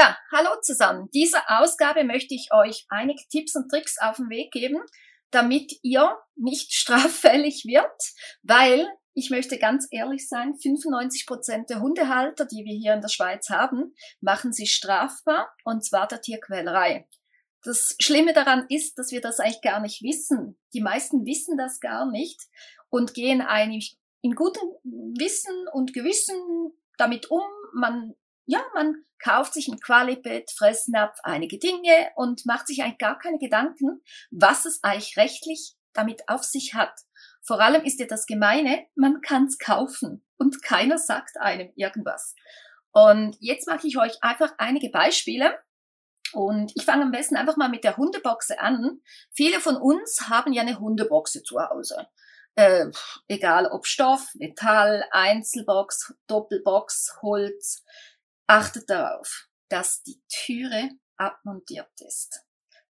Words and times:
Ja, 0.00 0.16
hallo 0.32 0.48
zusammen. 0.62 1.10
Diese 1.12 1.46
Ausgabe 1.46 2.04
möchte 2.04 2.34
ich 2.34 2.48
euch 2.54 2.86
einige 2.88 3.22
Tipps 3.28 3.54
und 3.54 3.68
Tricks 3.68 3.96
auf 4.00 4.16
den 4.16 4.30
Weg 4.30 4.50
geben, 4.50 4.80
damit 5.30 5.74
ihr 5.82 6.16
nicht 6.36 6.72
straffällig 6.72 7.66
wird, 7.66 8.00
weil 8.42 8.88
ich 9.12 9.28
möchte 9.28 9.58
ganz 9.58 9.86
ehrlich 9.90 10.26
sein, 10.26 10.56
95 10.56 11.26
Prozent 11.26 11.68
der 11.68 11.82
Hundehalter, 11.82 12.46
die 12.46 12.64
wir 12.64 12.74
hier 12.74 12.94
in 12.94 13.02
der 13.02 13.10
Schweiz 13.10 13.50
haben, 13.50 13.94
machen 14.22 14.54
sie 14.54 14.66
strafbar 14.66 15.50
und 15.64 15.84
zwar 15.84 16.08
der 16.08 16.22
Tierquälerei. 16.22 17.06
Das 17.62 17.94
Schlimme 18.00 18.32
daran 18.32 18.64
ist, 18.70 18.98
dass 18.98 19.10
wir 19.10 19.20
das 19.20 19.38
eigentlich 19.38 19.60
gar 19.60 19.80
nicht 19.80 20.00
wissen. 20.00 20.58
Die 20.72 20.80
meisten 20.80 21.26
wissen 21.26 21.58
das 21.58 21.78
gar 21.78 22.10
nicht 22.10 22.40
und 22.88 23.12
gehen 23.12 23.42
eigentlich 23.42 23.98
in 24.22 24.34
gutem 24.34 24.66
Wissen 24.82 25.68
und 25.74 25.92
Gewissen 25.92 26.38
damit 26.96 27.30
um. 27.30 27.42
Man 27.74 28.14
ja, 28.46 28.60
man 28.74 29.04
kauft 29.22 29.54
sich 29.54 29.68
ein 29.68 29.80
Qualibet, 29.80 30.50
Fressnapf, 30.50 31.18
einige 31.22 31.58
Dinge 31.58 32.10
und 32.16 32.46
macht 32.46 32.66
sich 32.66 32.82
eigentlich 32.82 32.98
gar 32.98 33.18
keine 33.18 33.38
Gedanken, 33.38 34.02
was 34.30 34.64
es 34.64 34.82
eigentlich 34.82 35.16
rechtlich 35.16 35.74
damit 35.92 36.28
auf 36.28 36.44
sich 36.44 36.74
hat. 36.74 36.92
Vor 37.42 37.60
allem 37.60 37.84
ist 37.84 38.00
ja 38.00 38.06
das 38.06 38.26
Gemeine, 38.26 38.86
man 38.94 39.20
kann 39.20 39.46
es 39.46 39.58
kaufen 39.58 40.24
und 40.36 40.62
keiner 40.62 40.98
sagt 40.98 41.38
einem 41.38 41.72
irgendwas. 41.74 42.34
Und 42.92 43.36
jetzt 43.40 43.68
mache 43.68 43.86
ich 43.86 43.98
euch 43.98 44.22
einfach 44.22 44.52
einige 44.58 44.90
Beispiele. 44.90 45.58
Und 46.32 46.72
ich 46.76 46.84
fange 46.84 47.02
am 47.02 47.10
besten 47.10 47.36
einfach 47.36 47.56
mal 47.56 47.68
mit 47.68 47.84
der 47.84 47.96
Hundeboxe 47.96 48.60
an. 48.60 49.00
Viele 49.32 49.60
von 49.60 49.76
uns 49.76 50.28
haben 50.28 50.52
ja 50.52 50.62
eine 50.62 50.78
Hundeboxe 50.78 51.42
zu 51.42 51.60
Hause. 51.60 52.08
Äh, 52.56 52.86
egal 53.28 53.66
ob 53.66 53.86
Stoff, 53.86 54.28
Metall, 54.34 55.04
Einzelbox, 55.12 56.14
Doppelbox, 56.26 57.16
Holz. 57.22 57.84
Achtet 58.50 58.90
darauf, 58.90 59.46
dass 59.68 60.02
die 60.02 60.20
Türe 60.28 60.90
abmontiert 61.16 62.00
ist. 62.00 62.42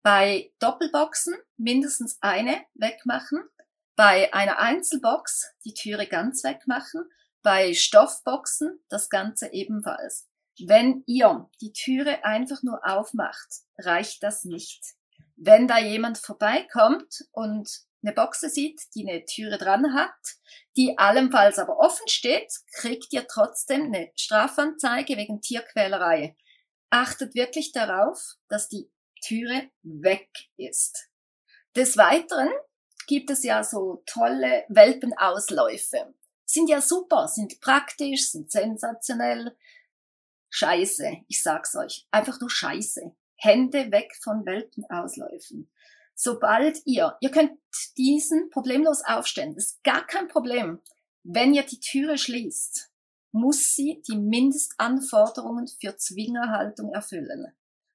Bei 0.01 0.51
Doppelboxen 0.57 1.35
mindestens 1.57 2.17
eine 2.21 2.65
wegmachen, 2.73 3.43
bei 3.95 4.33
einer 4.33 4.57
Einzelbox 4.57 5.53
die 5.63 5.75
Türe 5.75 6.07
ganz 6.07 6.43
wegmachen, 6.43 7.07
bei 7.43 7.75
Stoffboxen 7.75 8.83
das 8.89 9.11
Ganze 9.11 9.53
ebenfalls. 9.53 10.27
Wenn 10.57 11.03
ihr 11.05 11.47
die 11.61 11.71
Türe 11.71 12.25
einfach 12.25 12.63
nur 12.63 12.83
aufmacht, 12.83 13.49
reicht 13.77 14.23
das 14.23 14.45
nicht. 14.45 14.83
Wenn 15.35 15.67
da 15.67 15.77
jemand 15.77 16.17
vorbeikommt 16.17 17.25
und 17.31 17.69
eine 18.01 18.13
Boxe 18.13 18.49
sieht, 18.49 18.81
die 18.95 19.07
eine 19.07 19.23
Türe 19.25 19.59
dran 19.59 19.93
hat, 19.93 20.17
die 20.75 20.97
allenfalls 20.97 21.59
aber 21.59 21.77
offen 21.77 22.07
steht, 22.07 22.51
kriegt 22.73 23.13
ihr 23.13 23.27
trotzdem 23.27 23.85
eine 23.85 24.11
Strafanzeige 24.15 25.17
wegen 25.17 25.41
Tierquälerei. 25.41 26.35
Achtet 26.89 27.35
wirklich 27.35 27.71
darauf, 27.71 28.35
dass 28.49 28.69
die 28.69 28.89
Türe 29.23 29.69
weg 29.83 30.29
ist. 30.57 31.09
Des 31.75 31.97
Weiteren 31.97 32.49
gibt 33.07 33.29
es 33.29 33.43
ja 33.43 33.63
so 33.63 34.03
tolle 34.05 34.65
Welpenausläufe. 34.69 36.13
Sind 36.45 36.69
ja 36.69 36.81
super, 36.81 37.27
sind 37.27 37.59
praktisch, 37.61 38.29
sind 38.29 38.51
sensationell. 38.51 39.55
Scheiße, 40.49 41.23
ich 41.27 41.41
sag's 41.41 41.75
euch, 41.75 42.07
einfach 42.11 42.39
nur 42.39 42.49
Scheiße. 42.49 43.15
Hände 43.35 43.91
weg 43.91 44.15
von 44.21 44.45
Welpenausläufen 44.45 45.69
sobald 46.23 46.81
ihr, 46.85 47.17
ihr 47.19 47.31
könnt 47.31 47.51
diesen 47.97 48.49
problemlos 48.49 49.01
aufstellen, 49.05 49.55
das 49.55 49.65
ist 49.65 49.83
gar 49.83 50.07
kein 50.07 50.29
Problem. 50.29 50.81
Wenn 51.23 51.53
ihr 51.53 51.63
die 51.63 51.81
Türe 51.81 52.17
schließt, 52.17 52.89
muss 53.33 53.75
sie 53.75 54.01
die 54.07 54.17
Mindestanforderungen 54.17 55.67
für 55.67 55.97
Zwingerhaltung 55.97 56.93
erfüllen, 56.93 57.47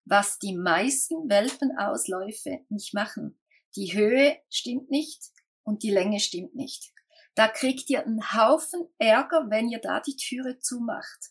was 0.04 0.38
die 0.38 0.56
meisten 0.56 1.28
Welpenausläufe 1.28 2.60
nicht 2.68 2.92
machen. 2.92 3.40
Die 3.76 3.94
Höhe 3.94 4.36
stimmt 4.50 4.90
nicht 4.90 5.30
und 5.62 5.82
die 5.82 5.90
Länge 5.90 6.20
stimmt 6.20 6.54
nicht. 6.54 6.92
Da 7.34 7.48
kriegt 7.48 7.88
ihr 7.88 8.04
einen 8.04 8.32
Haufen 8.34 8.88
Ärger, 8.98 9.46
wenn 9.48 9.68
ihr 9.68 9.80
da 9.80 10.00
die 10.00 10.16
Türe 10.16 10.58
zumacht. 10.58 11.30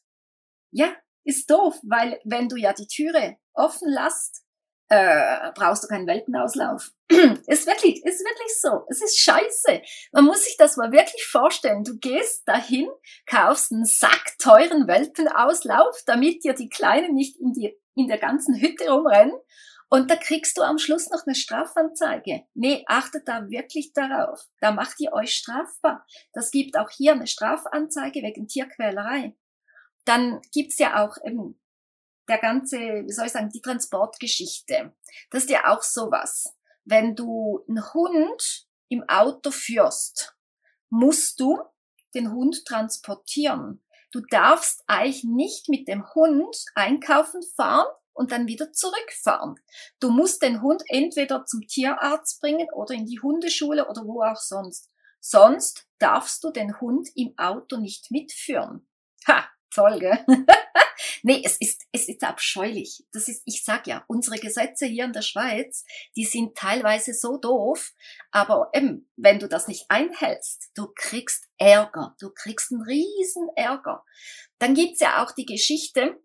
Ja, 0.72 0.96
ist 1.24 1.50
doof, 1.52 1.80
weil 1.84 2.20
wenn 2.24 2.48
du 2.48 2.56
ja 2.56 2.74
die 2.74 2.88
Türe 2.88 3.38
offen 3.54 3.90
lasst, 3.90 4.47
äh, 4.90 5.52
brauchst 5.54 5.84
du 5.84 5.88
keinen 5.88 6.08
Welpenauslauf. 6.08 6.92
ist 7.10 7.68
wirklich, 7.68 8.04
ist 8.06 8.24
wirklich 8.24 8.60
so. 8.62 8.86
Es 8.90 9.02
ist 9.02 9.20
scheiße. 9.20 9.82
Man 10.14 10.26
muss 10.26 10.46
sich 10.46 10.58
das 10.58 10.78
mal 10.78 10.92
wirklich 10.92 11.26
vorstellen. 11.26 11.84
Du 11.84 11.98
gehst 11.98 12.48
dahin, 12.48 12.88
kaufst 13.26 13.72
einen 13.72 13.86
Sack 13.86 14.38
teuren 14.40 14.88
Welpenauslauf, 14.88 16.02
damit 16.06 16.44
dir 16.44 16.54
die 16.54 16.70
Kleinen 16.70 17.14
nicht 17.14 17.38
in 17.38 17.54
die, 17.54 17.78
in 17.96 18.08
der 18.08 18.18
ganzen 18.18 18.60
Hütte 18.60 18.90
rumrennen. 18.90 19.36
Und 19.90 20.12
da 20.12 20.18
kriegst 20.18 20.58
du 20.58 20.64
am 20.64 20.78
Schluss 20.78 21.10
noch 21.10 21.26
eine 21.26 21.36
Strafanzeige. 21.36 22.44
Nee, 22.54 22.84
achtet 22.88 23.28
da 23.28 23.50
wirklich 23.50 23.94
darauf. 23.94 24.46
Da 24.60 24.72
macht 24.72 25.00
ihr 25.00 25.14
euch 25.14 25.34
strafbar. 25.34 26.06
Das 26.34 26.52
gibt 26.52 26.78
auch 26.78 26.90
hier 26.90 27.14
eine 27.14 27.28
Strafanzeige 27.28 28.22
wegen 28.22 28.48
Tierquälerei. 28.48 29.36
Dann 30.04 30.42
gibt's 30.54 30.78
ja 30.78 31.06
auch 31.06 31.18
eben 31.26 31.60
der 32.28 32.40
ganze, 32.40 32.78
wie 32.78 33.12
soll 33.12 33.28
ich 33.28 33.32
sagen, 33.32 33.50
die 33.50 33.62
Transportgeschichte. 33.62 34.94
Das 35.30 35.44
ist 35.44 35.50
ja 35.50 35.74
auch 35.74 35.84
sowas. 35.84 36.56
Wenn 36.86 37.16
du 37.16 37.64
einen 37.68 37.94
Hund 37.94 38.68
im 38.90 39.04
Auto 39.08 39.52
führst, 39.52 40.36
musst 40.90 41.40
du 41.40 41.62
den 42.14 42.32
Hund 42.32 42.66
transportieren. 42.66 43.84
Du 44.12 44.22
darfst 44.22 44.84
eigentlich 44.88 45.24
nicht 45.24 45.70
mit 45.70 45.88
dem 45.88 46.14
Hund 46.16 46.66
einkaufen 46.76 47.42
fahren 47.56 47.88
und 48.14 48.32
dann 48.32 48.48
wieder 48.48 48.72
zurückfahren. 48.72 49.56
Du 50.00 50.10
musst 50.10 50.42
den 50.42 50.62
Hund 50.62 50.82
entweder 50.88 51.46
zum 51.46 51.68
Tierarzt 51.68 52.42
bringen 52.42 52.68
oder 52.74 52.94
in 52.94 53.06
die 53.06 53.20
Hundeschule 53.20 53.88
oder 53.88 54.06
wo 54.06 54.24
auch 54.24 54.38
sonst. 54.38 54.90
Sonst 55.20 55.88
darfst 56.00 56.44
du 56.44 56.52
den 56.52 56.80
Hund 56.80 57.10
im 57.16 57.38
Auto 57.38 57.78
nicht 57.78 58.12
mitführen. 58.12 58.88
Ha, 59.28 59.46
toll, 59.74 60.00
gell? 60.00 60.26
Nee, 61.24 61.42
es 61.44 61.58
ist, 61.58 61.84
es 61.92 62.08
ist 62.08 62.24
abscheulich. 62.24 63.06
Das 63.12 63.28
ist, 63.28 63.44
ich 63.46 63.64
sag 63.64 63.88
ja, 63.88 64.04
unsere 64.08 64.38
Gesetze 64.38 64.86
hier 64.86 65.06
in 65.06 65.14
der 65.14 65.22
Schweiz, 65.22 65.86
die 66.16 66.26
sind 66.26 66.56
teilweise 66.58 67.14
so 67.14 67.38
doof, 67.38 67.94
aber 68.32 68.70
eben, 68.74 69.10
wenn 69.16 69.40
du 69.40 69.48
das 69.48 69.68
nicht 69.68 69.86
einhältst, 69.90 70.72
du 70.76 70.88
kriegst 70.96 71.48
Ärger, 71.58 72.16
du 72.20 72.32
kriegst 72.34 72.72
einen 72.72 72.82
riesen 72.82 73.50
Ärger. 73.56 74.04
Dann 74.60 74.74
gibt's 74.74 75.00
ja 75.00 75.24
auch 75.24 75.32
die 75.32 75.46
Geschichte 75.46 76.20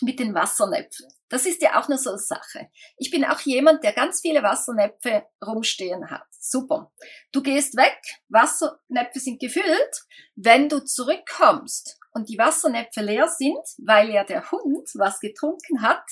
mit 0.00 0.18
den 0.18 0.34
Wassernäpfen. 0.34 1.06
Das 1.28 1.46
ist 1.46 1.62
ja 1.62 1.80
auch 1.80 1.88
nur 1.88 1.98
so 1.98 2.10
eine 2.10 2.18
Sache. 2.18 2.68
Ich 2.98 3.10
bin 3.10 3.24
auch 3.24 3.40
jemand, 3.40 3.82
der 3.82 3.92
ganz 3.92 4.20
viele 4.20 4.42
Wassernäpfe 4.42 5.24
rumstehen 5.44 6.10
hat. 6.10 6.26
Super. 6.38 6.92
Du 7.32 7.42
gehst 7.42 7.76
weg, 7.76 7.98
Wassernäpfe 8.28 9.18
sind 9.18 9.40
gefüllt. 9.40 10.04
Wenn 10.36 10.68
du 10.68 10.84
zurückkommst 10.84 11.98
und 12.16 12.30
die 12.30 12.38
Wassernäpfe 12.38 13.02
leer 13.02 13.28
sind, 13.28 13.60
weil 13.76 14.08
ja 14.08 14.24
der 14.24 14.50
Hund 14.50 14.88
was 14.94 15.20
getrunken 15.20 15.82
hat, 15.82 16.02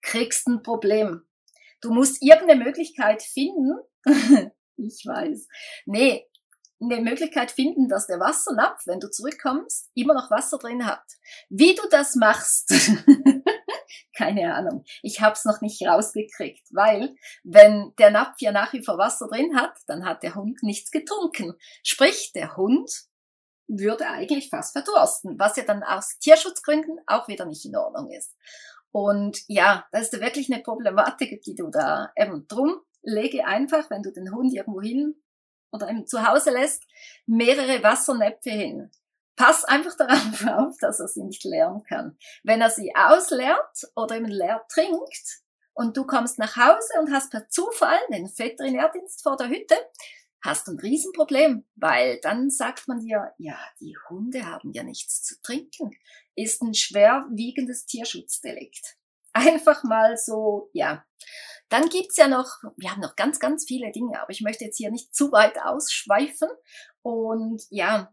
kriegst 0.00 0.46
ein 0.46 0.62
Problem. 0.62 1.26
Du 1.80 1.92
musst 1.92 2.22
irgendeine 2.22 2.62
Möglichkeit 2.64 3.20
finden, 3.20 3.72
ich 4.76 5.02
weiß, 5.04 5.48
nee, 5.86 6.24
eine 6.80 7.00
Möglichkeit 7.00 7.50
finden, 7.50 7.88
dass 7.88 8.06
der 8.06 8.20
Wassernapf, 8.20 8.86
wenn 8.86 9.00
du 9.00 9.10
zurückkommst, 9.10 9.90
immer 9.94 10.14
noch 10.14 10.30
Wasser 10.30 10.56
drin 10.56 10.86
hat. 10.86 11.02
Wie 11.48 11.74
du 11.74 11.82
das 11.90 12.14
machst, 12.14 12.72
keine 14.16 14.54
Ahnung. 14.54 14.84
Ich 15.02 15.20
habe 15.20 15.32
es 15.32 15.44
noch 15.44 15.60
nicht 15.62 15.82
rausgekriegt, 15.82 16.68
weil 16.70 17.16
wenn 17.42 17.92
der 17.98 18.12
Napf 18.12 18.36
ja 18.38 18.52
nach 18.52 18.72
wie 18.72 18.84
vor 18.84 18.98
Wasser 18.98 19.26
drin 19.26 19.56
hat, 19.56 19.76
dann 19.88 20.04
hat 20.04 20.22
der 20.22 20.36
Hund 20.36 20.62
nichts 20.62 20.92
getrunken. 20.92 21.54
Sprich, 21.82 22.30
der 22.34 22.56
Hund 22.56 23.09
würde 23.78 24.06
eigentlich 24.08 24.50
fast 24.50 24.72
verdursten, 24.72 25.38
was 25.38 25.56
ja 25.56 25.64
dann 25.64 25.82
aus 25.82 26.18
Tierschutzgründen 26.18 26.98
auch 27.06 27.28
wieder 27.28 27.46
nicht 27.46 27.64
in 27.64 27.76
Ordnung 27.76 28.10
ist. 28.10 28.34
Und 28.92 29.38
ja, 29.46 29.86
das 29.92 30.12
ist 30.12 30.20
wirklich 30.20 30.52
eine 30.52 30.62
Problematik, 30.62 31.42
die 31.42 31.54
du 31.54 31.68
da 31.68 32.10
eben 32.16 32.46
drum 32.48 32.80
lege 33.02 33.46
einfach, 33.46 33.90
wenn 33.90 34.02
du 34.02 34.10
den 34.10 34.32
Hund 34.34 34.52
irgendwo 34.52 34.80
hin 34.80 35.14
oder 35.72 35.88
eben 35.88 36.06
zu 36.06 36.26
Hause 36.26 36.50
lässt, 36.50 36.84
mehrere 37.26 37.82
Wassernäpfe 37.82 38.50
hin. 38.50 38.90
Pass 39.36 39.64
einfach 39.64 39.96
darauf 39.98 40.46
auf, 40.46 40.76
dass 40.80 41.00
er 41.00 41.08
sie 41.08 41.22
nicht 41.22 41.44
leeren 41.44 41.82
kann. 41.84 42.18
Wenn 42.42 42.60
er 42.60 42.70
sie 42.70 42.94
ausleert 42.94 43.90
oder 43.94 44.16
eben 44.16 44.26
leer 44.26 44.64
trinkt 44.68 45.40
und 45.72 45.96
du 45.96 46.04
kommst 46.04 46.38
nach 46.38 46.56
Hause 46.56 47.00
und 47.00 47.12
hast 47.12 47.30
per 47.30 47.48
Zufall 47.48 47.98
den 48.12 48.26
Veterinärdienst 48.26 49.22
vor 49.22 49.36
der 49.36 49.48
Hütte, 49.48 49.76
hast 50.42 50.66
du 50.66 50.72
ein 50.72 50.78
Riesenproblem, 50.78 51.66
weil 51.76 52.18
dann 52.22 52.50
sagt 52.50 52.88
man 52.88 53.00
dir, 53.00 53.32
ja, 53.38 53.58
die 53.80 53.96
Hunde 54.08 54.46
haben 54.46 54.72
ja 54.72 54.82
nichts 54.82 55.22
zu 55.22 55.40
trinken. 55.42 55.90
Ist 56.34 56.62
ein 56.62 56.74
schwerwiegendes 56.74 57.86
Tierschutzdelikt. 57.86 58.96
Einfach 59.32 59.84
mal 59.84 60.16
so, 60.16 60.70
ja. 60.72 61.04
Dann 61.68 61.88
gibt's 61.88 62.16
ja 62.16 62.26
noch, 62.26 62.48
wir 62.76 62.90
haben 62.90 63.00
noch 63.00 63.14
ganz, 63.14 63.38
ganz 63.38 63.64
viele 63.66 63.92
Dinge, 63.92 64.20
aber 64.20 64.30
ich 64.30 64.40
möchte 64.40 64.64
jetzt 64.64 64.78
hier 64.78 64.90
nicht 64.90 65.14
zu 65.14 65.30
weit 65.30 65.60
ausschweifen. 65.62 66.48
Und 67.02 67.62
ja, 67.70 68.12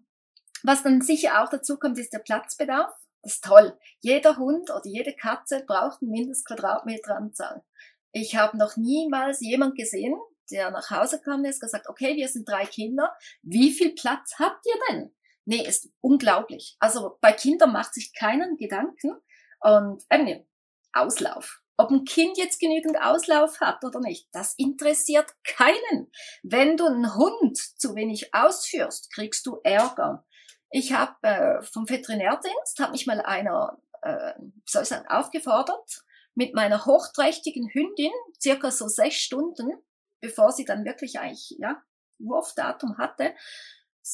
was 0.64 0.84
dann 0.84 1.02
sicher 1.02 1.42
auch 1.42 1.50
dazu 1.50 1.78
kommt, 1.78 1.98
ist 1.98 2.14
der 2.14 2.20
Platzbedarf. 2.20 2.94
ist 3.24 3.44
toll. 3.44 3.78
Jeder 4.00 4.38
Hund 4.38 4.70
oder 4.70 4.86
jede 4.86 5.14
Katze 5.16 5.64
braucht 5.66 6.02
einen 6.02 6.12
Mindestquadratmeteranzahl. 6.12 7.64
Ich 8.12 8.36
habe 8.36 8.58
noch 8.58 8.78
niemals 8.78 9.42
jemand 9.42 9.76
gesehen, 9.76 10.16
der 10.52 10.72
nach 10.72 10.90
Hause 10.90 11.22
kam 11.22 11.40
und 11.42 11.46
ist 11.46 11.62
gesagt, 11.62 11.88
okay, 11.90 12.16
wir 12.16 12.28
sind 12.28 12.48
drei 12.48 12.66
Kinder, 12.66 13.16
wie 13.42 13.72
viel 13.72 13.94
Platz 13.96 14.34
habt 14.40 14.66
ihr 14.66 14.80
denn? 14.90 15.16
Nee, 15.46 15.66
ist 15.66 15.90
unglaublich. 16.02 16.76
Also 16.80 17.18
bei 17.22 17.32
Kindern 17.32 17.72
macht 17.72 17.94
sich 17.94 18.14
keinen 18.14 18.58
Gedanken 18.58 19.16
und 19.62 20.04
ähm, 20.10 20.46
Auslauf. 20.92 21.62
Ob 21.78 21.92
ein 21.92 22.06
Kind 22.06 22.38
jetzt 22.38 22.60
genügend 22.60 23.00
Auslauf 23.00 23.62
hat 23.62 23.84
oder 23.86 24.00
nicht, 24.00 24.28
das 24.32 24.56
interessiert 24.58 25.32
keinen. 25.44 26.12
Wenn 26.42 26.76
du 26.76 26.86
einen 26.86 27.16
Hund 27.16 27.58
zu 27.58 27.96
wenig 27.96 28.34
ausführst, 28.34 29.14
kriegst 29.14 29.46
du 29.46 29.60
Ärger. 29.64 30.26
Ich 30.72 30.92
habe 30.92 31.16
äh, 31.22 31.62
vom 31.62 31.88
Veterinärdienst, 31.88 32.80
hat 32.80 32.92
mich 32.92 33.06
mal 33.06 33.22
einer, 33.22 33.78
äh, 34.02 34.34
soll 34.66 34.84
ich 34.84 34.90
sagen, 34.90 35.08
aufgefordert, 35.08 36.04
mit 36.34 36.56
meiner 36.56 36.86
hochträchtigen 36.86 37.70
Hündin, 37.72 38.12
circa 38.42 38.72
so 38.72 38.88
sechs 38.88 39.18
Stunden, 39.18 39.72
bevor 40.22 40.52
sie 40.52 40.66
dann 40.66 40.86
wirklich 40.86 41.20
eigentlich, 41.20 41.56
ja, 41.60 41.82
Wurfdatum 42.20 42.98
hatte, 42.98 43.36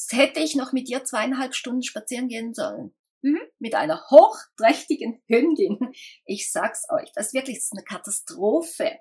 hätte 0.10 0.40
ich 0.40 0.56
noch 0.56 0.74
mit 0.74 0.90
ihr 0.90 1.04
zweieinhalb 1.04 1.56
Stunden 1.56 1.84
spazieren 1.84 2.28
gehen 2.28 2.54
sollen. 2.54 2.94
Mhm. 3.22 3.40
Mit 3.60 3.76
einer 3.76 4.04
hochträchtigen 4.10 5.22
Hündin. 5.28 5.80
Ich 6.26 6.52
sag's 6.52 6.84
euch, 6.90 7.10
das 7.16 7.28
ist 7.28 7.34
wirklich 7.34 7.58
das 7.58 7.66
ist 7.66 7.74
eine 7.74 7.84
Katastrophe. 7.84 9.00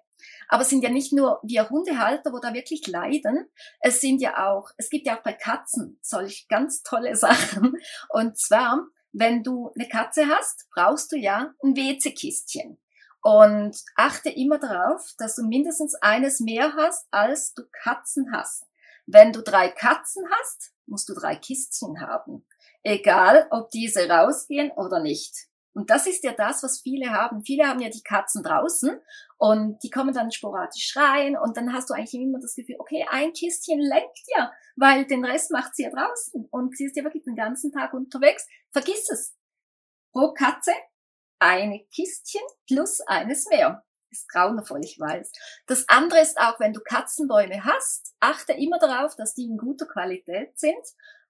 Aber 0.48 0.62
es 0.62 0.68
sind 0.68 0.84
ja 0.84 0.90
nicht 0.90 1.12
nur 1.12 1.40
wir 1.42 1.68
Hundehalter, 1.68 2.32
wo 2.32 2.38
da 2.38 2.54
wirklich 2.54 2.86
leiden. 2.86 3.48
Es 3.80 4.00
sind 4.00 4.20
ja 4.20 4.48
auch, 4.48 4.70
es 4.76 4.90
gibt 4.90 5.06
ja 5.06 5.18
auch 5.18 5.22
bei 5.22 5.32
Katzen 5.32 5.98
solch 6.02 6.46
ganz 6.48 6.82
tolle 6.82 7.16
Sachen. 7.16 7.74
Und 8.10 8.38
zwar, 8.38 8.86
wenn 9.12 9.42
du 9.42 9.72
eine 9.74 9.88
Katze 9.88 10.28
hast, 10.28 10.68
brauchst 10.72 11.10
du 11.10 11.16
ja 11.16 11.52
ein 11.62 11.76
WC-Kistchen. 11.76 12.78
Und 13.22 13.76
achte 13.96 14.30
immer 14.30 14.58
darauf, 14.58 15.08
dass 15.16 15.36
du 15.36 15.44
mindestens 15.44 15.94
eines 15.96 16.40
mehr 16.40 16.74
hast, 16.74 17.06
als 17.12 17.54
du 17.54 17.62
Katzen 17.82 18.32
hast. 18.32 18.66
Wenn 19.06 19.32
du 19.32 19.42
drei 19.42 19.68
Katzen 19.68 20.24
hast, 20.30 20.72
musst 20.86 21.08
du 21.08 21.14
drei 21.14 21.36
Kistchen 21.36 22.00
haben. 22.00 22.44
Egal, 22.82 23.46
ob 23.50 23.70
diese 23.70 24.08
rausgehen 24.08 24.72
oder 24.72 25.00
nicht. 25.00 25.48
Und 25.74 25.88
das 25.88 26.06
ist 26.06 26.22
ja 26.22 26.32
das, 26.32 26.62
was 26.62 26.80
viele 26.80 27.10
haben. 27.10 27.44
Viele 27.44 27.66
haben 27.66 27.80
ja 27.80 27.88
die 27.88 28.02
Katzen 28.02 28.42
draußen 28.42 29.00
und 29.38 29.82
die 29.82 29.90
kommen 29.90 30.12
dann 30.12 30.30
sporadisch 30.30 30.94
rein 30.96 31.36
und 31.36 31.56
dann 31.56 31.72
hast 31.72 31.88
du 31.88 31.94
eigentlich 31.94 32.14
immer 32.14 32.40
das 32.40 32.54
Gefühl, 32.54 32.76
okay, 32.78 33.06
ein 33.10 33.32
Kistchen 33.32 33.80
lenkt 33.80 34.20
ja, 34.36 34.52
weil 34.76 35.06
den 35.06 35.24
Rest 35.24 35.50
macht 35.50 35.74
sie 35.74 35.84
ja 35.84 35.90
draußen 35.90 36.46
und 36.50 36.76
sie 36.76 36.86
ist 36.86 36.96
ja 36.96 37.04
wirklich 37.04 37.24
den 37.24 37.36
ganzen 37.36 37.72
Tag 37.72 37.94
unterwegs. 37.94 38.46
Vergiss 38.70 39.10
es. 39.10 39.34
Pro 40.12 40.34
Katze 40.34 40.72
eine 41.42 41.84
Kistchen 41.94 42.42
plus 42.66 43.00
eines 43.00 43.46
mehr. 43.46 43.84
Ist 44.10 44.28
grauenvoll, 44.28 44.80
ich 44.84 44.98
weiß. 45.00 45.32
Das 45.66 45.88
andere 45.88 46.20
ist 46.20 46.38
auch, 46.38 46.60
wenn 46.60 46.72
du 46.72 46.80
Katzenbäume 46.80 47.64
hast, 47.64 48.14
achte 48.20 48.52
immer 48.52 48.78
darauf, 48.78 49.16
dass 49.16 49.34
die 49.34 49.44
in 49.44 49.56
guter 49.56 49.86
Qualität 49.86 50.58
sind 50.58 50.84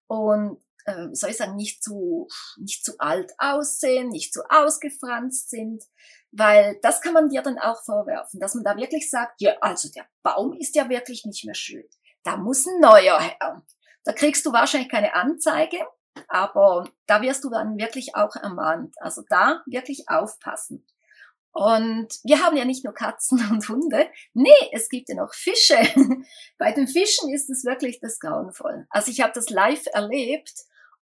und 0.09 0.61
äh, 0.85 1.09
soll 1.13 1.31
ich 1.31 1.37
sagen, 1.37 1.57
nicht 1.57 1.83
zu, 1.83 2.29
nicht 2.57 2.85
zu 2.85 2.99
alt 2.99 3.33
aussehen, 3.39 4.09
nicht 4.09 4.33
zu 4.33 4.43
ausgefranst 4.49 5.49
sind, 5.49 5.85
weil 6.33 6.79
das 6.83 7.01
kann 7.01 7.13
man 7.13 7.29
dir 7.29 7.43
dann 7.43 7.59
auch 7.59 7.83
vorwerfen, 7.85 8.41
dass 8.41 8.55
man 8.55 8.65
da 8.65 8.77
wirklich 8.77 9.09
sagt, 9.09 9.41
ja, 9.41 9.57
also 9.61 9.89
der 9.91 10.07
Baum 10.23 10.53
ist 10.55 10.75
ja 10.75 10.89
wirklich 10.89 11.25
nicht 11.25 11.45
mehr 11.45 11.55
schön. 11.55 11.89
Da 12.25 12.37
muss 12.37 12.67
ein 12.67 12.81
neuer 12.81 13.21
her. 13.21 13.63
Da 14.05 14.13
kriegst 14.13 14.45
du 14.45 14.53
wahrscheinlich 14.53 14.91
keine 14.91 15.15
Anzeige, 15.15 15.79
aber 16.29 16.89
da 17.07 17.23
wirst 17.23 17.45
du 17.45 17.51
dann 17.51 17.79
wirklich 17.79 18.15
auch 18.15 18.37
ermahnt. 18.37 18.95
Also 19.01 19.23
da 19.29 19.63
wirklich 19.67 20.09
aufpassen. 20.09 20.87
Und 21.53 22.19
wir 22.25 22.43
haben 22.43 22.57
ja 22.57 22.65
nicht 22.65 22.85
nur 22.85 22.95
Katzen 22.95 23.39
und 23.51 23.69
Hunde. 23.69 24.11
Nee, 24.33 24.71
es 24.73 24.89
gibt 24.89 25.09
ja 25.09 25.17
noch 25.17 25.35
Fische. 25.35 25.77
Bei 26.59 26.73
den 26.73 26.89
Fischen 26.89 27.33
ist 27.33 27.51
es 27.51 27.65
wirklich 27.65 28.01
das 28.01 28.19
Grauenvoll. 28.19 28.87
Also 28.91 29.11
ich 29.11 29.21
habe 29.21 29.33
das 29.35 29.51
live 29.51 29.85
erlebt 29.93 30.55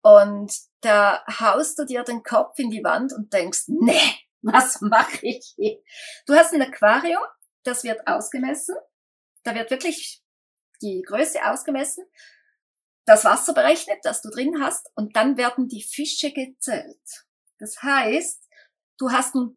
und 0.02 0.52
da 0.80 1.22
haust 1.28 1.78
du 1.78 1.84
dir 1.84 2.02
den 2.02 2.22
Kopf 2.22 2.58
in 2.58 2.70
die 2.70 2.82
Wand 2.82 3.12
und 3.12 3.32
denkst, 3.32 3.64
nee, 3.68 4.00
was 4.42 4.80
mache 4.80 5.18
ich 5.22 5.54
hier? 5.56 5.78
Du 6.26 6.34
hast 6.34 6.52
ein 6.52 6.62
Aquarium, 6.62 7.22
das 7.62 7.84
wird 7.84 8.06
ausgemessen. 8.06 8.74
Da 9.44 9.54
wird 9.54 9.70
wirklich 9.70 10.22
die 10.82 11.02
Größe 11.02 11.44
ausgemessen 11.44 12.04
das 13.10 13.24
Wasser 13.24 13.54
berechnet, 13.54 13.98
das 14.04 14.22
du 14.22 14.30
drin 14.30 14.62
hast, 14.62 14.88
und 14.94 15.16
dann 15.16 15.36
werden 15.36 15.66
die 15.66 15.82
Fische 15.82 16.30
gezählt. 16.30 17.26
Das 17.58 17.82
heißt, 17.82 18.40
du 18.98 19.10
hast 19.10 19.34
ein 19.34 19.56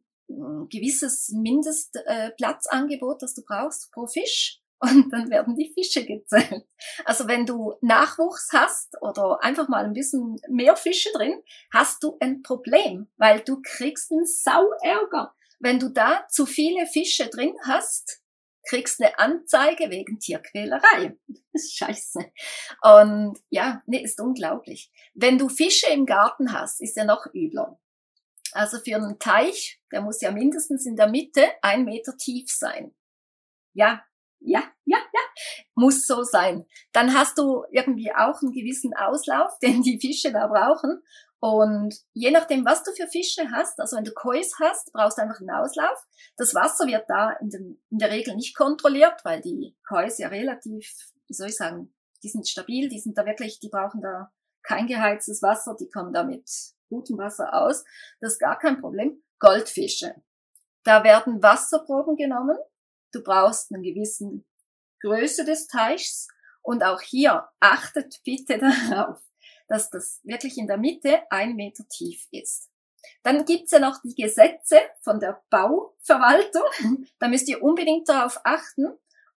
gewisses 0.70 1.30
Mindestplatzangebot, 1.30 3.22
das 3.22 3.36
du 3.36 3.44
brauchst 3.44 3.92
pro 3.92 4.08
Fisch 4.08 4.60
und 4.80 5.12
dann 5.14 5.30
werden 5.30 5.56
die 5.56 5.72
Fische 5.72 6.04
gezählt. 6.04 6.66
Also 7.06 7.28
wenn 7.28 7.45
du 7.45 7.76
Nachwuchs 7.81 8.50
hast 8.52 9.00
oder 9.02 9.44
einfach 9.44 9.68
mal 9.69 9.86
ein 9.86 9.94
bisschen 9.94 10.42
mehr 10.50 10.76
Fische 10.76 11.12
drin, 11.14 11.40
hast 11.72 12.04
du 12.04 12.18
ein 12.19 12.42
Problem, 12.42 13.07
weil 13.18 13.42
du 13.42 13.62
kriegst 13.62 14.12
einen 14.12 14.26
Sauärger. 14.26 15.36
Wenn 15.60 15.78
du 15.78 15.90
da 15.90 16.26
zu 16.28 16.48
viele 16.48 16.88
Fische 16.88 17.28
drin 17.28 17.54
hast, 17.66 18.22
kriegst 18.68 19.02
eine 19.02 19.18
Anzeige 19.20 19.90
wegen 19.90 20.20
Tierquälerei. 20.20 21.18
Scheiße. 21.56 22.32
Und 22.82 23.40
ja, 23.50 23.82
nee, 23.86 24.04
ist 24.04 24.20
unglaublich. 24.20 24.92
Wenn 25.14 25.38
du 25.38 25.50
Fische 25.50 25.90
im 25.92 26.06
Garten 26.06 26.54
hast, 26.54 26.82
ist 26.82 26.98
ja 26.98 27.06
noch 27.06 27.28
übler. 27.34 27.80
Also 28.54 28.80
für 28.80 28.96
einen 28.96 29.20
Teich, 29.20 29.80
der 29.92 30.02
muss 30.02 30.22
ja 30.22 30.32
mindestens 30.32 30.86
in 30.86 30.96
der 30.96 31.08
Mitte 31.08 31.46
ein 31.62 31.86
Meter 31.86 32.16
tief 32.18 32.50
sein. 32.50 32.94
Ja, 33.74 34.04
ja, 34.40 34.64
ja, 34.86 34.98
ja, 34.98 35.22
muss 35.74 36.06
so 36.06 36.24
sein. 36.24 36.66
Dann 36.92 37.14
hast 37.14 37.38
du 37.38 37.64
irgendwie 37.72 38.14
auch 38.14 38.42
einen 38.42 38.52
gewissen 38.52 38.94
Auslauf, 38.96 39.58
den 39.64 39.82
die 39.82 40.00
Fische 40.00 40.32
da 40.32 40.48
brauchen. 40.48 41.02
Und 41.44 42.00
je 42.14 42.31
nachdem, 42.31 42.64
was 42.64 42.83
du 42.83 42.94
für 42.94 43.09
Fische 43.09 43.52
hast, 43.52 43.78
also 43.81 43.97
wenn 43.97 44.06
du 44.06 44.14
Kois 44.14 44.50
hast, 44.62 44.94
brauchst 44.94 45.18
du 45.18 45.23
einfach 45.23 45.42
einen 45.42 45.50
Auslauf. 45.50 46.02
Das 46.38 46.56
Wasser 46.56 46.88
wird 46.88 47.04
da 47.09 47.31
in, 47.31 47.50
den, 47.50 47.83
in 47.90 47.97
der 47.97 48.12
Regel 48.12 48.38
nicht 48.38 48.56
kontrolliert, 48.56 49.26
weil 49.26 49.42
die 49.42 49.76
Kois 49.85 50.19
ja 50.19 50.30
relativ, 50.30 50.90
wie 51.28 51.33
soll 51.33 51.50
ich 51.50 51.57
sagen, 51.57 51.94
die 52.23 52.30
sind 52.30 52.47
stabil, 52.47 52.88
die 52.88 53.00
sind 53.02 53.18
da 53.18 53.26
wirklich, 53.26 53.59
die 53.59 53.68
brauchen 53.68 54.00
da 54.00 54.31
kein 54.62 54.88
geheiztes 54.88 55.42
Wasser, 55.42 55.76
die 55.78 55.90
kommen 55.90 56.14
da 56.14 56.23
mit 56.23 56.50
gutem 56.88 57.18
Wasser 57.18 57.54
aus. 57.54 57.83
Das 58.21 58.33
ist 58.33 58.40
gar 58.40 58.57
kein 58.57 58.80
Problem. 58.80 59.21
Goldfische. 59.40 60.16
Da 60.85 61.04
werden 61.04 61.44
Wasserproben 61.44 62.16
genommen. 62.16 62.57
Du 63.12 63.21
brauchst 63.21 63.69
einen 63.73 63.83
gewissen 63.83 64.45
Größe 65.02 65.44
des 65.44 65.68
Teichs. 65.68 66.30
Und 66.62 66.85
auch 66.85 67.02
hier 67.02 67.50
achtet 67.59 68.21
bitte 68.23 68.59
darauf, 68.90 69.19
dass 69.73 69.89
das 69.89 70.21
wirklich 70.23 70.59
in 70.59 70.68
der 70.68 70.77
Mitte 70.77 71.23
ein 71.31 71.56
Meter 71.56 71.83
tief 71.87 72.27
ist. 72.30 72.69
Dann 73.23 73.44
gibt's 73.44 73.71
ja 73.71 73.80
noch 73.80 73.99
die 74.03 74.13
Gesetze 74.13 74.80
von 75.01 75.19
der 75.19 75.42
Bauverwaltung. 75.49 76.61
Da 77.19 77.27
müsst 77.27 77.49
ihr 77.49 77.63
unbedingt 77.63 78.07
darauf 78.07 78.39
achten, 78.44 78.85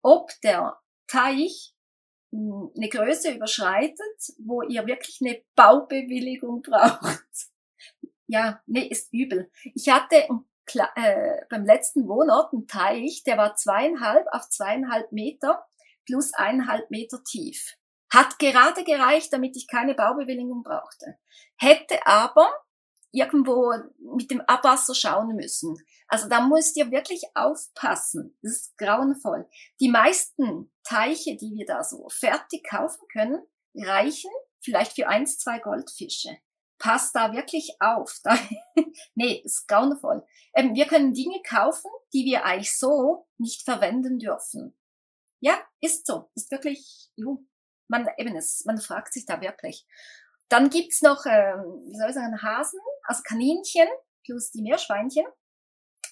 ob 0.02 0.32
der 0.42 0.80
Teich 1.06 1.76
hm, 2.32 2.72
eine 2.76 2.90
Größe 2.90 3.34
überschreitet, 3.34 4.34
wo 4.40 4.64
ihr 4.64 4.88
wirklich 4.88 5.20
eine 5.22 5.44
Baubewilligung 5.56 6.64
braucht. 6.64 7.24
Ja, 8.26 8.64
nee, 8.66 8.88
ist 8.88 9.14
übel. 9.14 9.52
Ich 9.76 9.90
hatte 9.90 10.28
äh, 10.96 11.42
beim 11.50 11.66
letzten 11.66 12.08
Wohnort 12.08 12.54
einen 12.54 12.68
Teich, 12.68 13.22
der 13.24 13.38
war 13.38 13.56
zweieinhalb 13.58 14.26
auf 14.32 14.50
zweieinhalb 14.50 15.12
Meter 15.12 15.68
plus 16.06 16.34
eineinhalb 16.34 16.90
Meter 16.90 17.22
tief. 17.24 17.76
Hat 18.14 18.38
gerade 18.38 18.84
gereicht, 18.84 19.34
damit 19.34 19.58
ich 19.58 19.68
keine 19.68 19.96
Baubewilligung 19.96 20.62
brauchte. 20.62 21.18
Hätte 21.58 22.06
aber 22.06 22.48
irgendwo 23.12 23.74
mit 24.16 24.30
dem 24.30 24.42
Abwasser 24.42 24.94
schauen 24.94 25.36
müssen. 25.36 25.76
Also 26.08 26.30
da 26.30 26.46
müsst 26.46 26.78
ihr 26.78 26.92
wirklich 26.92 27.24
aufpassen. 27.34 28.38
Das 28.44 28.52
ist 28.52 28.78
grauenvoll. 28.78 29.50
Die 29.80 29.90
meisten 29.90 30.72
Teiche, 30.84 31.38
die 31.38 31.54
wir 31.56 31.66
da 31.66 31.84
so 31.84 32.08
fertig 32.10 32.64
kaufen 32.70 33.02
können, 33.12 33.42
reichen 33.76 34.32
vielleicht 34.62 34.94
für 34.94 35.08
eins, 35.08 35.40
zwei 35.40 35.58
Goldfische. 35.58 36.38
Passt 36.78 37.16
da 37.16 37.34
wirklich 37.34 37.78
auf. 37.80 38.20
Da, 38.24 38.38
nee, 39.16 39.42
ist 39.44 39.68
grauenvoll. 39.68 40.24
Ähm, 40.54 40.76
wir 40.76 40.86
können 40.86 41.14
Dinge 41.14 41.42
kaufen, 41.48 41.90
die 42.14 42.26
wir 42.26 42.46
eigentlich 42.46 42.78
so 42.78 43.28
nicht 43.38 43.64
verwenden 43.64 44.20
dürfen. 44.20 44.78
Ja, 45.40 45.60
ist 45.82 46.06
so. 46.06 46.30
Ist 46.36 46.52
wirklich, 46.52 47.10
jo, 47.16 47.44
man 47.94 48.10
eben 48.18 48.36
es, 48.36 48.66
man 48.66 48.80
fragt 48.80 49.14
sich 49.14 49.26
da 49.26 49.40
wirklich. 49.40 49.86
Dann 50.50 50.70
gibt's 50.70 51.02
noch, 51.02 51.26
ähm, 51.26 51.82
wie 51.88 51.98
soll 51.98 52.10
ich 52.10 52.16
sagen, 52.16 52.42
Hasen, 52.42 52.80
also 53.04 53.22
Kaninchen 53.24 53.88
plus 54.26 54.52
die 54.52 54.62
Meerschweinchen. 54.62 55.26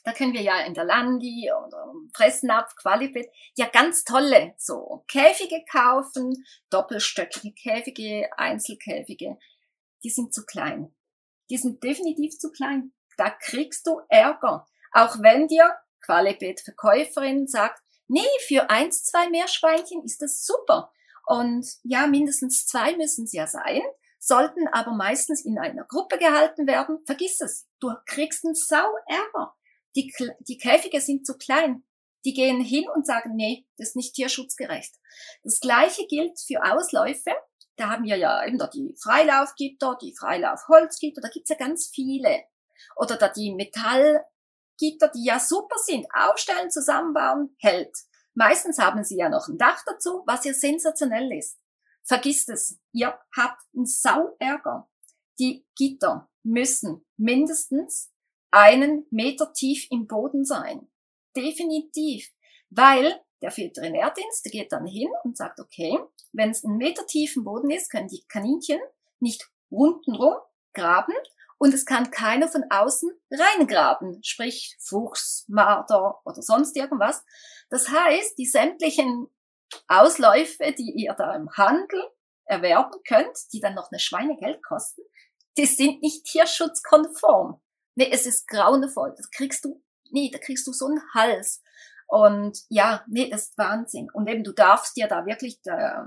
Da 0.04 0.14
können 0.14 0.34
wir 0.34 0.42
ja 0.42 0.62
in 0.62 0.74
der 0.74 0.84
Landi 0.84 1.52
oder 1.52 1.94
Fressnapf, 2.16 2.76
Qualifit, 2.76 3.30
ja 3.56 3.68
ganz 3.68 4.04
tolle 4.04 4.56
so 4.58 5.04
Käfige 5.08 5.64
kaufen, 5.72 6.44
doppelstöckige 6.70 7.54
Käfige, 7.54 8.30
Einzelkäfige. 8.38 9.38
Die 10.04 10.10
sind 10.10 10.34
zu 10.34 10.44
klein. 10.46 10.96
Die 11.50 11.58
sind 11.58 11.84
definitiv 11.84 12.38
zu 12.40 12.52
klein. 12.52 12.94
Da 13.18 13.30
kriegst 13.30 13.86
du 13.86 14.02
Ärger. 14.10 14.68
Auch 14.92 15.22
wenn 15.22 15.48
dir 15.48 15.72
Qualitätverkäuferin 16.02 17.48
sagt, 17.48 17.82
nee, 18.08 18.28
für 18.48 18.70
eins, 18.70 19.04
zwei 19.04 19.30
Meerschweinchen 19.30 20.04
ist 20.04 20.22
das 20.22 20.46
super. 20.46 20.92
Und 21.32 21.66
ja, 21.84 22.08
mindestens 22.08 22.66
zwei 22.66 22.98
müssen 22.98 23.24
es 23.24 23.32
ja 23.32 23.48
sein, 23.48 23.82
sollten 24.20 24.68
aber 24.68 24.92
meistens 24.92 25.46
in 25.46 25.58
einer 25.58 25.86
Gruppe 25.86 26.18
gehalten 26.18 26.68
werden. 26.68 27.00
Vergiss 27.06 27.40
es. 27.40 27.70
Du 27.80 27.90
kriegst 28.06 28.44
einen 28.44 28.54
Sau 28.54 28.86
Ärger. 29.08 29.56
Die, 29.96 30.14
die 30.42 30.58
Käfige 30.58 31.00
sind 31.00 31.26
zu 31.26 31.38
klein. 31.38 31.86
Die 32.26 32.34
gehen 32.34 32.60
hin 32.60 32.84
und 32.94 33.08
sagen, 33.08 33.38
nee, 33.38 33.66
das 33.78 33.90
ist 33.90 33.96
nicht 33.96 34.14
tierschutzgerecht. 34.14 34.94
Das 35.46 35.62
gleiche 35.62 36.06
gilt 36.08 36.38
für 36.38 36.62
Ausläufe. 36.66 37.32
Da 37.78 37.90
haben 37.90 38.04
wir 38.04 38.18
ja 38.18 38.46
eben 38.46 38.58
da 38.58 38.68
die 38.68 38.94
Freilaufgitter, 39.02 39.98
die 40.02 40.14
Freilaufholzgitter, 40.14 41.22
da 41.22 41.30
gibt's 41.30 41.50
ja 41.50 41.56
ganz 41.56 41.90
viele. 41.94 42.44
Oder 42.98 43.16
da 43.16 43.30
die 43.30 43.56
Metallgitter, 43.56 45.08
die 45.16 45.24
ja 45.24 45.40
super 45.40 45.78
sind. 45.78 46.08
Aufstellen, 46.14 46.70
zusammenbauen, 46.70 47.56
hält. 47.58 47.96
Meistens 48.34 48.80
haben 48.80 49.04
sie 49.04 49.18
ja 49.18 49.30
noch 49.30 49.48
ein 49.48 49.58
Dach 49.58 49.84
dazu, 49.86 50.24
was 50.26 50.46
ja 50.46 50.54
sensationell 50.54 51.32
ist. 51.34 51.60
Vergisst 52.04 52.50
es, 52.50 52.80
ihr 52.92 53.18
habt 53.36 53.62
einen 53.76 53.86
Sauärger. 53.86 54.90
Die 55.40 55.66
Gitter 55.76 56.30
müssen 56.44 57.06
mindestens 57.18 58.12
einen 58.52 59.06
Meter 59.12 59.54
tief 59.54 59.88
im 59.92 60.08
Boden 60.08 60.46
sein. 60.46 60.88
Definitiv. 61.36 62.32
Weil 62.70 63.22
der 63.42 63.56
Veterinärdienst, 63.56 64.44
geht 64.46 64.72
dann 64.72 64.86
hin 64.86 65.10
und 65.24 65.36
sagt, 65.38 65.60
okay, 65.60 65.98
wenn 66.32 66.52
es 66.52 66.64
einen 66.64 66.78
Meter 66.78 67.06
tief 67.08 67.36
im 67.36 67.44
Boden 67.44 67.70
ist, 67.70 67.90
können 67.90 68.08
die 68.08 68.24
Kaninchen 68.28 68.80
nicht 69.20 69.50
rundenrum 69.72 70.36
graben 70.74 71.14
und 71.58 71.74
es 71.74 71.86
kann 71.86 72.12
keiner 72.12 72.48
von 72.48 72.64
außen 72.70 73.12
reingraben, 73.30 74.24
sprich 74.24 74.78
Fuchs, 74.80 75.46
Marder 75.48 76.20
oder 76.26 76.42
sonst 76.42 76.76
irgendwas. 76.76 77.24
Das 77.72 77.90
heißt, 77.90 78.38
die 78.38 78.46
sämtlichen 78.46 79.28
Ausläufe, 79.88 80.74
die 80.78 80.92
ihr 80.92 81.14
da 81.14 81.34
im 81.34 81.50
Handel 81.56 82.04
erwerben 82.46 83.00
könnt, 83.08 83.38
die 83.54 83.62
dann 83.62 83.76
noch 83.76 83.90
eine 83.92 84.00
Schweinegeld 84.00 84.62
kosten, 84.62 85.02
die 85.58 85.66
sind 85.66 86.02
nicht 86.02 86.26
tierschutzkonform. 86.26 87.62
Nee, 87.96 88.10
es 88.12 88.26
ist 88.26 88.48
grauenvoll. 88.48 89.14
Das 89.16 89.32
kriegst 89.32 89.66
du, 89.66 89.82
nee, 90.12 90.30
da 90.32 90.38
kriegst 90.38 90.68
du 90.68 90.74
so 90.74 90.88
einen 90.88 91.02
Hals. 91.14 91.64
Und 92.08 92.60
ja, 92.68 93.06
nee, 93.08 93.30
das 93.30 93.44
ist 93.44 93.58
Wahnsinn. 93.58 94.10
Und 94.12 94.30
eben, 94.30 94.44
du 94.44 94.52
darfst 94.52 94.98
dir 94.98 95.08
da 95.08 95.26
wirklich 95.26 95.60
äh, 95.66 96.04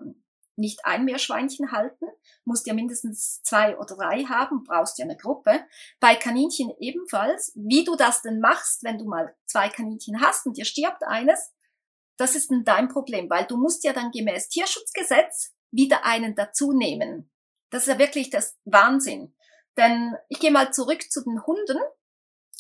nicht 0.57 0.85
ein 0.85 1.05
Meerschweinchen 1.05 1.73
halten, 1.73 2.07
musst 2.45 2.67
ja 2.67 2.75
mindestens 2.75 3.43
zwei 3.43 3.77
oder 3.79 3.97
drei 3.97 4.25
haben, 4.25 4.65
brauchst 4.65 4.99
ja 4.99 5.05
eine 5.05 5.17
Gruppe. 5.17 5.65
Bei 6.01 6.15
Kaninchen 6.15 6.73
ebenfalls. 6.79 7.53
Wie 7.55 7.85
du 7.85 7.97
das 7.97 8.23
denn 8.23 8.41
machst, 8.41 8.85
wenn 8.85 8.99
du 8.99 9.05
mal 9.05 9.35
zwei 9.47 9.69
Kaninchen 9.69 10.21
hast 10.21 10.47
und 10.47 10.57
dir 10.57 10.65
stirbt 10.65 11.03
eines, 11.05 11.53
das 12.17 12.37
ist 12.37 12.51
dann 12.51 12.65
dein 12.65 12.89
Problem, 12.89 13.29
weil 13.29 13.45
du 13.45 13.57
musst 13.57 13.85
ja 13.85 13.93
dann 13.93 14.11
gemäß 14.11 14.49
Tierschutzgesetz 14.49 15.53
wieder 15.71 16.05
einen 16.05 16.35
dazu 16.35 16.73
nehmen. 16.73 17.31
Das 17.71 17.83
ist 17.83 17.89
ja 17.89 17.99
wirklich 17.99 18.31
das 18.31 18.57
Wahnsinn. 18.65 19.35
Denn 19.77 20.15
ich 20.29 20.39
gehe 20.39 20.53
mal 20.53 20.73
zurück 20.73 21.11
zu 21.11 21.23
den 21.25 21.45
Hunden, 21.45 21.79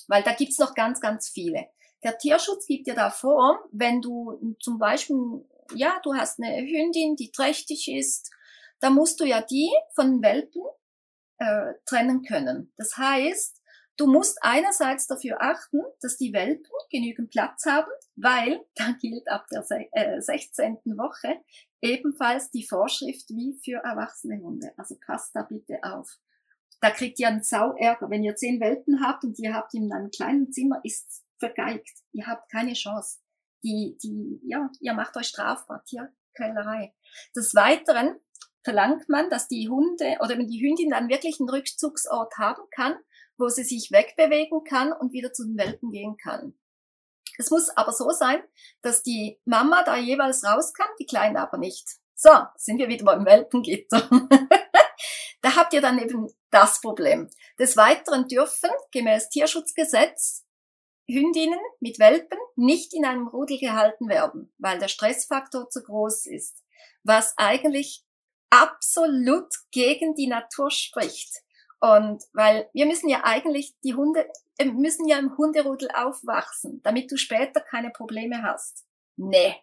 weil 0.08 0.22
da 0.22 0.32
gibt's 0.32 0.58
noch 0.58 0.74
ganz, 0.74 1.00
ganz 1.00 1.28
viele. 1.28 1.68
Der 2.02 2.18
Tierschutz 2.18 2.66
gibt 2.66 2.86
dir 2.86 2.94
da 2.94 3.10
vor, 3.10 3.64
wenn 3.70 4.02
du 4.02 4.56
zum 4.60 4.78
Beispiel 4.78 5.46
ja, 5.74 6.00
du 6.02 6.14
hast 6.14 6.40
eine 6.40 6.56
Hündin, 6.56 7.16
die 7.16 7.30
trächtig 7.30 7.88
ist, 7.90 8.30
da 8.80 8.90
musst 8.90 9.20
du 9.20 9.24
ja 9.24 9.40
die 9.40 9.72
von 9.94 10.22
Welpen 10.22 10.62
äh, 11.38 11.74
trennen 11.86 12.22
können. 12.22 12.72
Das 12.76 12.96
heißt, 12.96 13.62
du 13.96 14.06
musst 14.06 14.38
einerseits 14.42 15.06
dafür 15.06 15.40
achten, 15.40 15.80
dass 16.00 16.16
die 16.16 16.32
Welpen 16.32 16.70
genügend 16.90 17.30
Platz 17.30 17.64
haben, 17.66 17.90
weil 18.16 18.60
da 18.74 18.92
gilt 19.00 19.28
ab 19.28 19.46
der 19.50 19.64
äh, 19.92 20.20
16. 20.20 20.78
Woche 20.96 21.40
ebenfalls 21.80 22.50
die 22.50 22.66
Vorschrift 22.66 23.28
wie 23.30 23.58
für 23.64 23.78
erwachsene 23.84 24.40
Hunde. 24.40 24.72
Also 24.76 24.96
passt 25.04 25.34
da 25.34 25.42
bitte 25.42 25.78
auf. 25.82 26.18
Da 26.80 26.90
kriegt 26.90 27.18
ihr 27.18 27.28
einen 27.28 27.42
Sauärger. 27.42 28.10
Wenn 28.10 28.24
ihr 28.24 28.36
zehn 28.36 28.60
Welpen 28.60 29.02
habt 29.02 29.24
und 29.24 29.38
ihr 29.38 29.54
habt 29.54 29.74
in 29.74 29.92
einem 29.92 30.10
kleinen 30.10 30.52
Zimmer, 30.52 30.80
ist 30.82 31.22
vergeigt. 31.38 32.02
Ihr 32.12 32.26
habt 32.26 32.50
keine 32.50 32.74
Chance 32.74 33.20
die, 33.64 33.98
die, 34.02 34.40
ja, 34.44 34.70
ihr 34.80 34.94
macht 34.94 35.16
euch 35.16 35.26
strafbar, 35.26 35.84
Tierquälerei. 35.84 36.94
Des 37.34 37.54
Weiteren 37.54 38.20
verlangt 38.62 39.08
man, 39.08 39.30
dass 39.30 39.48
die 39.48 39.68
Hunde 39.68 40.16
oder 40.20 40.38
wenn 40.38 40.46
die 40.46 40.60
Hündin 40.60 40.90
dann 40.90 41.08
wirklich 41.08 41.40
einen 41.40 41.48
Rückzugsort 41.48 42.34
haben 42.38 42.62
kann, 42.70 42.96
wo 43.36 43.48
sie 43.48 43.64
sich 43.64 43.90
wegbewegen 43.90 44.62
kann 44.64 44.92
und 44.92 45.12
wieder 45.12 45.32
zu 45.32 45.44
den 45.44 45.56
Welpen 45.56 45.90
gehen 45.90 46.16
kann. 46.16 46.54
Es 47.36 47.50
muss 47.50 47.68
aber 47.70 47.92
so 47.92 48.10
sein, 48.10 48.42
dass 48.82 49.02
die 49.02 49.40
Mama 49.44 49.82
da 49.82 49.96
jeweils 49.96 50.44
raus 50.44 50.72
kann, 50.72 50.88
die 51.00 51.06
Kleine 51.06 51.40
aber 51.40 51.58
nicht. 51.58 51.96
So, 52.14 52.30
sind 52.56 52.78
wir 52.78 52.88
wieder 52.88 53.04
beim 53.04 53.26
Welpengitter. 53.26 54.08
da 55.42 55.56
habt 55.56 55.72
ihr 55.72 55.80
dann 55.80 55.98
eben 55.98 56.28
das 56.50 56.80
Problem. 56.80 57.28
Des 57.58 57.76
Weiteren 57.76 58.28
dürfen 58.28 58.70
gemäß 58.92 59.30
Tierschutzgesetz 59.30 60.43
Hündinnen 61.06 61.58
mit 61.80 61.98
Welpen 61.98 62.38
nicht 62.56 62.94
in 62.94 63.04
einem 63.04 63.28
Rudel 63.28 63.58
gehalten 63.58 64.08
werden, 64.08 64.52
weil 64.58 64.78
der 64.78 64.88
Stressfaktor 64.88 65.68
zu 65.68 65.82
groß 65.82 66.26
ist, 66.26 66.62
was 67.02 67.34
eigentlich 67.36 68.04
absolut 68.50 69.52
gegen 69.70 70.14
die 70.14 70.28
Natur 70.28 70.70
spricht. 70.70 71.42
Und 71.80 72.22
weil 72.32 72.70
wir 72.72 72.86
müssen 72.86 73.08
ja 73.08 73.24
eigentlich 73.24 73.74
die 73.84 73.94
Hunde, 73.94 74.26
äh, 74.56 74.64
müssen 74.64 75.06
ja 75.06 75.18
im 75.18 75.36
Hunderudel 75.36 75.90
aufwachsen, 75.94 76.80
damit 76.82 77.10
du 77.12 77.16
später 77.16 77.60
keine 77.60 77.90
Probleme 77.90 78.42
hast. 78.42 78.84
Nee. 79.16 79.56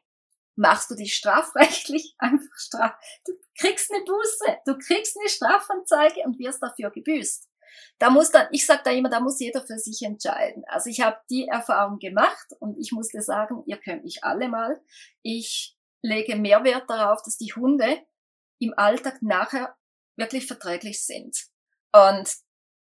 Machst 0.55 0.91
du 0.91 0.95
dich 0.95 1.15
strafrechtlich 1.15 2.13
einfach 2.19 2.55
straf. 2.55 2.93
Du 3.25 3.33
kriegst 3.57 3.91
eine 3.91 4.03
Buße, 4.03 4.57
du 4.65 4.77
kriegst 4.77 5.17
eine 5.17 5.29
Strafanzeige 5.29 6.21
und 6.25 6.37
wirst 6.37 6.61
dafür 6.61 6.91
gebüßt 6.91 7.50
da 7.99 8.09
muss 8.09 8.31
dann, 8.31 8.47
ich 8.51 8.65
sage 8.65 8.81
da 8.83 8.91
immer, 8.91 9.09
da 9.09 9.19
muss 9.19 9.39
jeder 9.39 9.61
für 9.61 9.77
sich 9.77 10.01
entscheiden. 10.01 10.63
Also 10.67 10.89
ich 10.89 11.01
habe 11.01 11.17
die 11.29 11.47
Erfahrung 11.47 11.99
gemacht 11.99 12.47
und 12.59 12.77
ich 12.79 12.91
musste 12.91 13.21
sagen, 13.21 13.63
ihr 13.65 13.77
könnt 13.77 14.03
mich 14.03 14.23
alle 14.23 14.49
mal. 14.49 14.81
Ich 15.21 15.77
lege 16.01 16.35
mehr 16.35 16.63
Wert 16.63 16.89
darauf, 16.89 17.21
dass 17.23 17.37
die 17.37 17.53
Hunde 17.53 17.99
im 18.59 18.73
Alltag 18.77 19.21
nachher 19.21 19.75
wirklich 20.15 20.47
verträglich 20.47 21.03
sind. 21.03 21.37
Und 21.91 22.29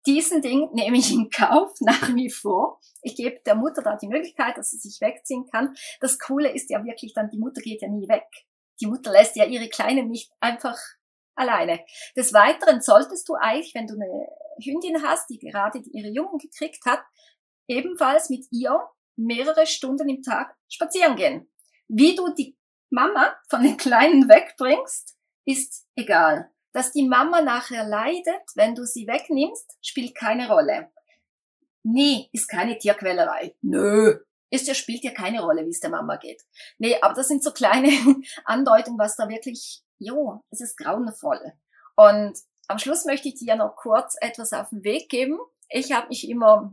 diesen 0.05 0.41
Ding 0.41 0.69
nehme 0.73 0.97
ich 0.97 1.11
in 1.11 1.29
Kauf 1.29 1.73
nach 1.81 2.13
wie 2.15 2.29
vor. 2.29 2.79
Ich 3.01 3.15
gebe 3.15 3.39
der 3.45 3.55
Mutter 3.55 3.81
da 3.81 3.95
die 3.95 4.07
Möglichkeit, 4.07 4.57
dass 4.57 4.71
sie 4.71 4.77
sich 4.77 4.99
wegziehen 5.01 5.45
kann. 5.51 5.75
Das 5.99 6.19
Coole 6.19 6.51
ist 6.51 6.69
ja 6.69 6.83
wirklich 6.83 7.13
dann, 7.13 7.29
die 7.29 7.39
Mutter 7.39 7.61
geht 7.61 7.81
ja 7.81 7.87
nie 7.87 8.07
weg. 8.07 8.27
Die 8.81 8.87
Mutter 8.87 9.11
lässt 9.11 9.35
ja 9.35 9.45
ihre 9.45 9.69
Kleinen 9.69 10.09
nicht 10.09 10.31
einfach 10.39 10.77
alleine. 11.39 11.79
Des 12.15 12.33
Weiteren 12.33 12.81
solltest 12.81 13.27
du 13.29 13.35
eigentlich, 13.35 13.73
wenn 13.73 13.87
du 13.87 13.95
eine 13.95 14.27
Hündin 14.63 15.03
hast, 15.03 15.29
die 15.29 15.39
gerade 15.39 15.79
ihre 15.91 16.09
Jungen 16.09 16.37
gekriegt 16.37 16.85
hat, 16.85 17.01
ebenfalls 17.67 18.29
mit 18.29 18.45
ihr 18.51 18.79
mehrere 19.15 19.65
Stunden 19.67 20.09
im 20.09 20.21
Tag 20.21 20.55
spazieren 20.67 21.15
gehen. 21.15 21.49
Wie 21.87 22.15
du 22.15 22.33
die 22.33 22.57
Mama 22.89 23.35
von 23.49 23.63
den 23.63 23.77
Kleinen 23.77 24.29
wegbringst, 24.29 25.17
ist 25.45 25.87
egal. 25.95 26.51
Dass 26.71 26.91
die 26.91 27.07
Mama 27.07 27.41
nachher 27.41 27.83
leidet, 27.83 28.43
wenn 28.55 28.75
du 28.75 28.85
sie 28.85 29.07
wegnimmst, 29.07 29.77
spielt 29.81 30.15
keine 30.15 30.49
Rolle. 30.49 30.91
Nee, 31.83 32.29
ist 32.31 32.47
keine 32.47 32.77
Tierquälerei. 32.77 33.55
Nö. 33.61 34.19
Ja, 34.51 34.73
spielt 34.73 35.03
ja 35.03 35.11
keine 35.11 35.41
Rolle, 35.41 35.65
wie 35.65 35.69
es 35.69 35.79
der 35.79 35.91
Mama 35.91 36.17
geht. 36.17 36.43
Nee, 36.79 36.97
aber 37.01 37.13
das 37.13 37.27
sind 37.27 37.43
so 37.43 37.51
kleine 37.51 37.89
Andeutungen, 38.45 38.99
was 38.99 39.15
da 39.15 39.29
wirklich, 39.29 39.81
jo, 39.99 40.41
es 40.49 40.61
ist 40.61 40.77
grauenvoll. 40.77 41.53
Und 41.95 42.37
am 42.67 42.79
Schluss 42.79 43.05
möchte 43.05 43.27
ich 43.27 43.35
dir 43.35 43.55
noch 43.55 43.75
kurz 43.75 44.15
etwas 44.21 44.53
auf 44.53 44.69
den 44.69 44.83
Weg 44.83 45.09
geben. 45.09 45.39
Ich 45.69 45.91
habe 45.91 46.07
mich 46.07 46.29
immer, 46.29 46.71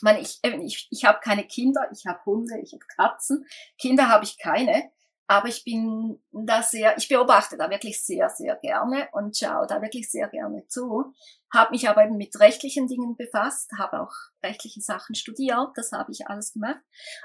meine, 0.00 0.20
ich, 0.20 0.40
ich, 0.42 0.88
ich 0.90 1.04
habe 1.04 1.20
keine 1.22 1.46
Kinder, 1.46 1.88
ich 1.92 2.06
habe 2.06 2.24
Hunde, 2.26 2.58
ich 2.60 2.72
habe 2.72 2.84
Katzen. 2.96 3.46
Kinder 3.78 4.08
habe 4.08 4.24
ich 4.24 4.38
keine, 4.38 4.90
aber 5.26 5.48
ich 5.48 5.64
bin 5.64 6.22
da 6.32 6.62
sehr, 6.62 6.96
ich 6.98 7.08
beobachte 7.08 7.56
da 7.56 7.70
wirklich 7.70 8.04
sehr, 8.04 8.28
sehr 8.28 8.56
gerne 8.56 9.08
und 9.12 9.36
schaue 9.36 9.66
da 9.66 9.80
wirklich 9.80 10.10
sehr 10.10 10.28
gerne 10.28 10.66
zu. 10.66 11.14
Habe 11.52 11.70
mich 11.70 11.88
aber 11.88 12.04
eben 12.04 12.16
mit 12.16 12.38
rechtlichen 12.40 12.86
Dingen 12.86 13.16
befasst, 13.16 13.70
habe 13.78 14.02
auch 14.02 14.12
rechtliche 14.42 14.80
Sachen 14.80 15.14
studiert, 15.14 15.70
das 15.76 15.92
habe 15.92 16.12
ich 16.12 16.26
alles 16.26 16.52
gemacht. 16.52 16.80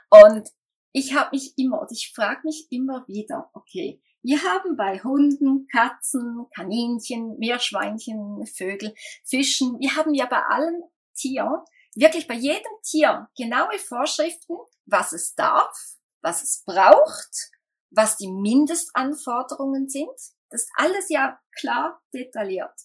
Und 0.09 0.49
ich 0.93 1.15
habe 1.15 1.31
mich 1.31 1.57
immer, 1.57 1.81
und 1.81 1.91
ich 1.91 2.13
frage 2.15 2.41
mich 2.43 2.67
immer 2.69 3.07
wieder, 3.07 3.49
okay, 3.53 4.01
wir 4.27 4.43
haben 4.43 4.75
bei 4.75 4.99
Hunden, 4.99 5.69
Katzen, 5.69 6.47
Kaninchen, 6.53 7.37
Meerschweinchen, 7.39 8.45
Vögel, 8.45 8.93
Fischen, 9.23 9.79
wir 9.79 9.95
haben 9.95 10.13
ja 10.13 10.25
bei 10.25 10.43
allen 10.43 10.83
Tieren, 11.15 11.61
wirklich 11.95 12.27
bei 12.27 12.33
jedem 12.33 12.73
Tier 12.83 13.29
genaue 13.37 13.79
Vorschriften, 13.79 14.57
was 14.85 15.13
es 15.13 15.33
darf, 15.33 15.73
was 16.19 16.43
es 16.43 16.61
braucht, 16.65 17.51
was 17.89 18.17
die 18.17 18.29
Mindestanforderungen 18.29 19.87
sind. 19.87 20.11
Das 20.49 20.63
ist 20.63 20.71
alles 20.75 21.07
ja 21.07 21.39
klar 21.57 22.01
detailliert. 22.13 22.77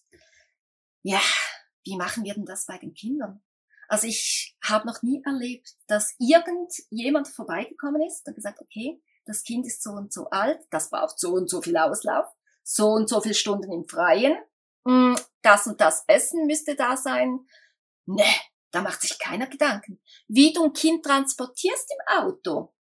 Ja, 1.03 1.21
wie 1.85 1.97
machen 1.97 2.23
wir 2.23 2.35
denn 2.35 2.47
das 2.47 2.67
bei 2.67 2.79
den 2.79 2.95
Kindern? 2.95 3.43
Also 3.89 4.07
ich 4.07 4.57
habe 4.63 4.87
noch 4.87 5.03
nie 5.03 5.21
erlebt, 5.25 5.75
dass 5.89 6.15
irgendjemand 6.21 7.27
vorbeigekommen 7.27 8.01
ist 8.03 8.29
und 8.29 8.37
gesagt, 8.37 8.61
okay, 8.61 9.03
das 9.25 9.43
Kind 9.43 9.67
ist 9.67 9.83
so 9.83 9.91
und 9.91 10.13
so 10.13 10.29
alt, 10.31 10.61
das 10.71 10.91
braucht 10.91 11.19
so 11.19 11.33
und 11.33 11.49
so 11.49 11.63
viel 11.63 11.77
Auslauf, 11.77 12.27
so 12.63 12.89
und 12.89 13.09
so 13.09 13.21
viele 13.21 13.35
Stunden 13.35 13.73
im 13.73 13.89
Freien, 13.89 14.37
hm, 14.87 15.17
das 15.43 15.67
und 15.67 15.81
das 15.81 16.05
Essen 16.07 16.47
müsste 16.47 16.75
da 16.75 16.97
sein. 16.97 17.41
Ne, 18.07 18.25
da 18.73 18.83
macht 18.83 19.03
sich 19.03 19.19
keiner 19.19 19.47
Gedanken. 19.47 20.01
Wie 20.29 20.53
du 20.53 20.65
ein 20.65 20.73
Kind 20.73 21.05
transportierst 21.05 21.93
im 21.93 22.19
Auto. 22.19 22.75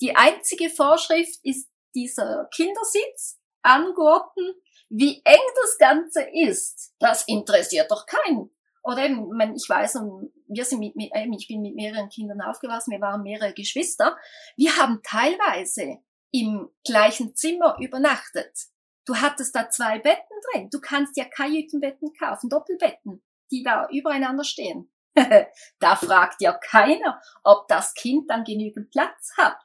Die 0.00 0.14
einzige 0.14 0.68
Vorschrift 0.68 1.38
ist 1.42 1.68
dieser 1.94 2.48
Kindersitz, 2.54 3.38
angeordnet, 3.62 4.56
wie 4.88 5.22
eng 5.24 5.40
das 5.62 5.78
Ganze 5.78 6.22
ist. 6.22 6.94
Das 6.98 7.26
interessiert 7.26 7.90
doch 7.90 8.06
keinen. 8.06 8.55
Oder 8.86 9.06
eben, 9.06 9.56
ich 9.56 9.68
weiß, 9.68 9.98
wir 10.46 10.64
sind 10.64 10.78
mit, 10.78 10.94
mit, 10.94 11.10
ich 11.12 11.48
bin 11.48 11.60
mit 11.60 11.74
mehreren 11.74 12.08
Kindern 12.08 12.40
aufgewachsen, 12.40 12.92
wir 12.92 13.00
waren 13.00 13.24
mehrere 13.24 13.52
Geschwister. 13.52 14.16
Wir 14.56 14.76
haben 14.76 15.00
teilweise 15.02 15.98
im 16.30 16.70
gleichen 16.84 17.34
Zimmer 17.34 17.76
übernachtet. 17.80 18.56
Du 19.04 19.16
hattest 19.16 19.56
da 19.56 19.68
zwei 19.70 19.98
Betten 19.98 20.36
drin. 20.52 20.70
Du 20.70 20.80
kannst 20.80 21.16
ja 21.16 21.24
Kajütenbetten 21.24 22.12
kaufen, 22.16 22.48
Doppelbetten, 22.48 23.24
die 23.50 23.64
da 23.64 23.88
übereinander 23.90 24.44
stehen. 24.44 24.88
da 25.80 25.96
fragt 25.96 26.40
ja 26.40 26.52
keiner, 26.52 27.20
ob 27.42 27.66
das 27.66 27.92
Kind 27.94 28.30
dann 28.30 28.44
genügend 28.44 28.92
Platz 28.92 29.32
hat 29.36 29.58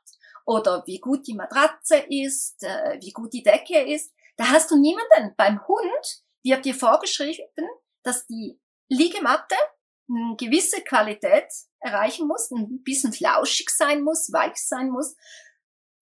oder 0.46 0.82
wie 0.88 1.00
gut 1.00 1.28
die 1.28 1.36
Matratze 1.36 1.98
ist, 2.10 2.64
äh, 2.64 2.98
wie 3.00 3.12
gut 3.12 3.34
die 3.34 3.44
Decke 3.44 3.82
ist. 3.84 4.16
Da 4.38 4.46
hast 4.46 4.72
du 4.72 4.78
niemanden. 4.78 5.36
Beim 5.38 5.68
Hund 5.68 6.24
wird 6.42 6.66
dir 6.66 6.74
vorgeschrieben, 6.74 7.68
dass 8.02 8.26
die 8.26 8.60
Liegematte 8.92 9.56
eine 10.10 10.36
gewisse 10.36 10.82
Qualität 10.82 11.48
erreichen 11.80 12.28
muss, 12.28 12.52
ein 12.52 12.84
bisschen 12.84 13.14
flauschig 13.14 13.70
sein 13.70 14.02
muss, 14.02 14.34
weich 14.34 14.58
sein 14.58 14.90
muss. 14.90 15.16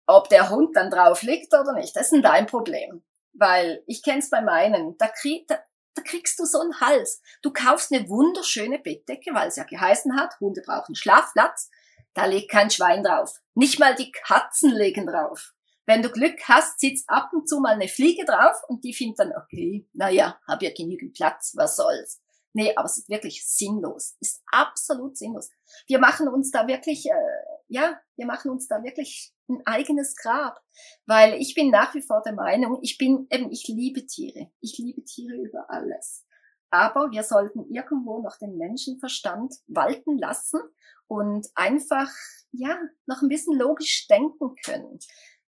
Ob 0.07 0.27
der 0.29 0.49
Hund 0.49 0.75
dann 0.75 0.89
drauf 0.89 1.21
liegt 1.21 1.53
oder 1.53 1.73
nicht, 1.73 1.95
das 1.95 2.11
ist 2.11 2.23
dein 2.23 2.47
Problem. 2.47 3.03
Weil 3.33 3.83
ich 3.85 4.01
kenn's 4.01 4.31
bei 4.31 4.41
meinen, 4.41 4.97
da, 4.97 5.07
krieg, 5.07 5.47
da, 5.47 5.59
da 5.93 6.01
kriegst 6.01 6.39
du 6.39 6.45
so 6.45 6.59
einen 6.59 6.81
Hals. 6.81 7.21
Du 7.43 7.53
kaufst 7.53 7.93
eine 7.93 8.09
wunderschöne 8.09 8.79
Bettdecke, 8.79 9.35
weil 9.35 9.49
es 9.49 9.57
ja 9.57 9.65
geheißen 9.65 10.19
hat, 10.19 10.39
Hunde 10.39 10.63
brauchen 10.65 10.95
Schlafplatz. 10.95 11.69
Da 12.15 12.25
liegt 12.25 12.49
kein 12.49 12.71
Schwein 12.71 13.03
drauf. 13.03 13.39
Nicht 13.53 13.77
mal 13.77 13.93
die 13.93 14.11
Katzen 14.11 14.71
legen 14.71 15.05
drauf. 15.05 15.53
Wenn 15.85 16.01
du 16.01 16.09
Glück 16.09 16.39
hast, 16.47 16.79
sitzt 16.79 17.07
ab 17.07 17.29
und 17.33 17.47
zu 17.47 17.59
mal 17.59 17.75
eine 17.75 17.87
Fliege 17.87 18.25
drauf 18.25 18.55
und 18.67 18.83
die 18.83 18.95
findet 18.95 19.19
dann, 19.19 19.33
okay, 19.37 19.87
naja, 19.93 20.39
hab 20.47 20.63
ja 20.63 20.71
genügend 20.75 21.13
Platz, 21.13 21.53
was 21.55 21.75
soll's. 21.75 22.19
Nee, 22.53 22.73
aber 22.75 22.85
es 22.85 22.97
ist 22.97 23.09
wirklich 23.09 23.45
sinnlos. 23.47 24.15
Ist 24.19 24.41
absolut 24.51 25.17
sinnlos. 25.17 25.49
Wir 25.87 25.99
machen 25.99 26.27
uns 26.27 26.51
da 26.51 26.67
wirklich, 26.67 27.05
äh, 27.05 27.45
ja, 27.67 27.99
wir 28.15 28.25
machen 28.25 28.49
uns 28.49 28.67
da 28.67 28.83
wirklich 28.83 29.33
ein 29.47 29.61
eigenes 29.65 30.15
Grab. 30.15 30.59
Weil 31.05 31.35
ich 31.35 31.53
bin 31.53 31.69
nach 31.69 31.93
wie 31.93 32.01
vor 32.01 32.21
der 32.25 32.33
Meinung, 32.33 32.79
ich 32.81 32.97
bin 32.97 33.27
eben, 33.29 33.51
ich 33.51 33.67
liebe 33.67 34.05
Tiere. 34.05 34.51
Ich 34.61 34.77
liebe 34.77 35.03
Tiere 35.03 35.35
über 35.35 35.69
alles. 35.69 36.25
Aber 36.71 37.11
wir 37.11 37.23
sollten 37.23 37.65
irgendwo 37.71 38.21
noch 38.21 38.37
den 38.37 38.57
Menschenverstand 38.57 39.55
walten 39.67 40.17
lassen 40.17 40.61
und 41.07 41.47
einfach, 41.55 42.09
ja, 42.51 42.79
noch 43.07 43.21
ein 43.21 43.29
bisschen 43.29 43.57
logisch 43.57 44.07
denken 44.07 44.55
können. 44.63 44.99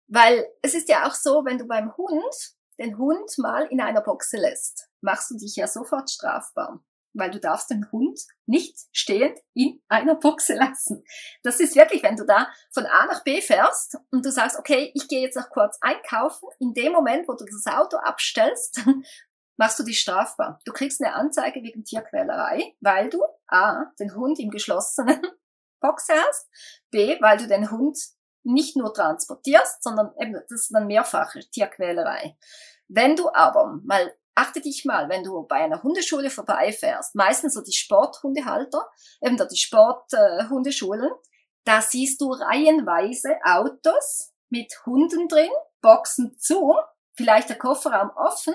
Weil 0.06 0.46
es 0.62 0.74
ist 0.74 0.88
ja 0.88 1.08
auch 1.08 1.14
so, 1.14 1.44
wenn 1.44 1.58
du 1.58 1.66
beim 1.66 1.96
Hund 1.96 2.54
den 2.80 2.98
Hund 2.98 3.38
mal 3.38 3.66
in 3.66 3.80
einer 3.80 4.00
Boxe 4.00 4.38
lässt, 4.38 4.88
machst 5.00 5.30
du 5.30 5.36
dich 5.36 5.54
ja 5.56 5.68
sofort 5.68 6.10
strafbar 6.10 6.82
weil 7.12 7.30
du 7.30 7.40
darfst 7.40 7.70
den 7.70 7.90
Hund 7.90 8.20
nicht 8.46 8.78
stehend 8.92 9.38
in 9.54 9.82
einer 9.88 10.14
Buchse 10.14 10.54
lassen. 10.54 11.04
Das 11.42 11.60
ist 11.60 11.76
wirklich, 11.76 12.02
wenn 12.02 12.16
du 12.16 12.24
da 12.24 12.48
von 12.72 12.86
A 12.86 13.06
nach 13.06 13.24
B 13.24 13.40
fährst 13.40 13.98
und 14.10 14.24
du 14.24 14.30
sagst, 14.30 14.58
okay, 14.58 14.90
ich 14.94 15.08
gehe 15.08 15.22
jetzt 15.22 15.36
noch 15.36 15.50
kurz 15.50 15.78
einkaufen, 15.80 16.48
in 16.58 16.74
dem 16.74 16.92
Moment, 16.92 17.28
wo 17.28 17.34
du 17.34 17.44
das 17.44 17.66
Auto 17.66 17.96
abstellst, 17.96 18.84
machst 19.56 19.78
du 19.78 19.82
dich 19.82 20.00
strafbar. 20.00 20.60
Du 20.64 20.72
kriegst 20.72 21.02
eine 21.02 21.14
Anzeige 21.14 21.62
wegen 21.62 21.84
Tierquälerei, 21.84 22.74
weil 22.80 23.10
du 23.10 23.22
A, 23.46 23.86
den 23.98 24.14
Hund 24.14 24.38
im 24.38 24.50
geschlossenen 24.50 25.20
Box 25.80 26.08
hast, 26.10 26.48
B, 26.90 27.20
weil 27.20 27.38
du 27.38 27.46
den 27.46 27.70
Hund 27.70 27.98
nicht 28.42 28.76
nur 28.76 28.94
transportierst, 28.94 29.82
sondern 29.82 30.12
eben, 30.18 30.32
das 30.32 30.62
ist 30.62 30.74
dann 30.74 30.86
mehrfache 30.86 31.40
Tierquälerei. 31.50 32.36
Wenn 32.92 33.14
du 33.14 33.32
aber 33.32 33.78
mal 33.84 34.12
achte 34.34 34.60
dich 34.60 34.84
mal, 34.84 35.08
wenn 35.08 35.22
du 35.22 35.46
bei 35.46 35.56
einer 35.56 35.82
Hundeschule 35.82 36.28
vorbeifährst, 36.28 37.14
meistens 37.14 37.54
so 37.54 37.62
die 37.62 37.72
Sporthundehalter, 37.72 38.84
eben 39.20 39.36
da 39.36 39.44
die 39.44 39.56
Sporthundeschulen, 39.56 41.10
da 41.64 41.82
siehst 41.82 42.20
du 42.20 42.32
reihenweise 42.32 43.36
Autos 43.44 44.32
mit 44.48 44.74
Hunden 44.86 45.28
drin, 45.28 45.50
Boxen 45.82 46.36
zu, 46.38 46.74
vielleicht 47.14 47.48
der 47.48 47.58
Kofferraum 47.58 48.10
offen. 48.16 48.54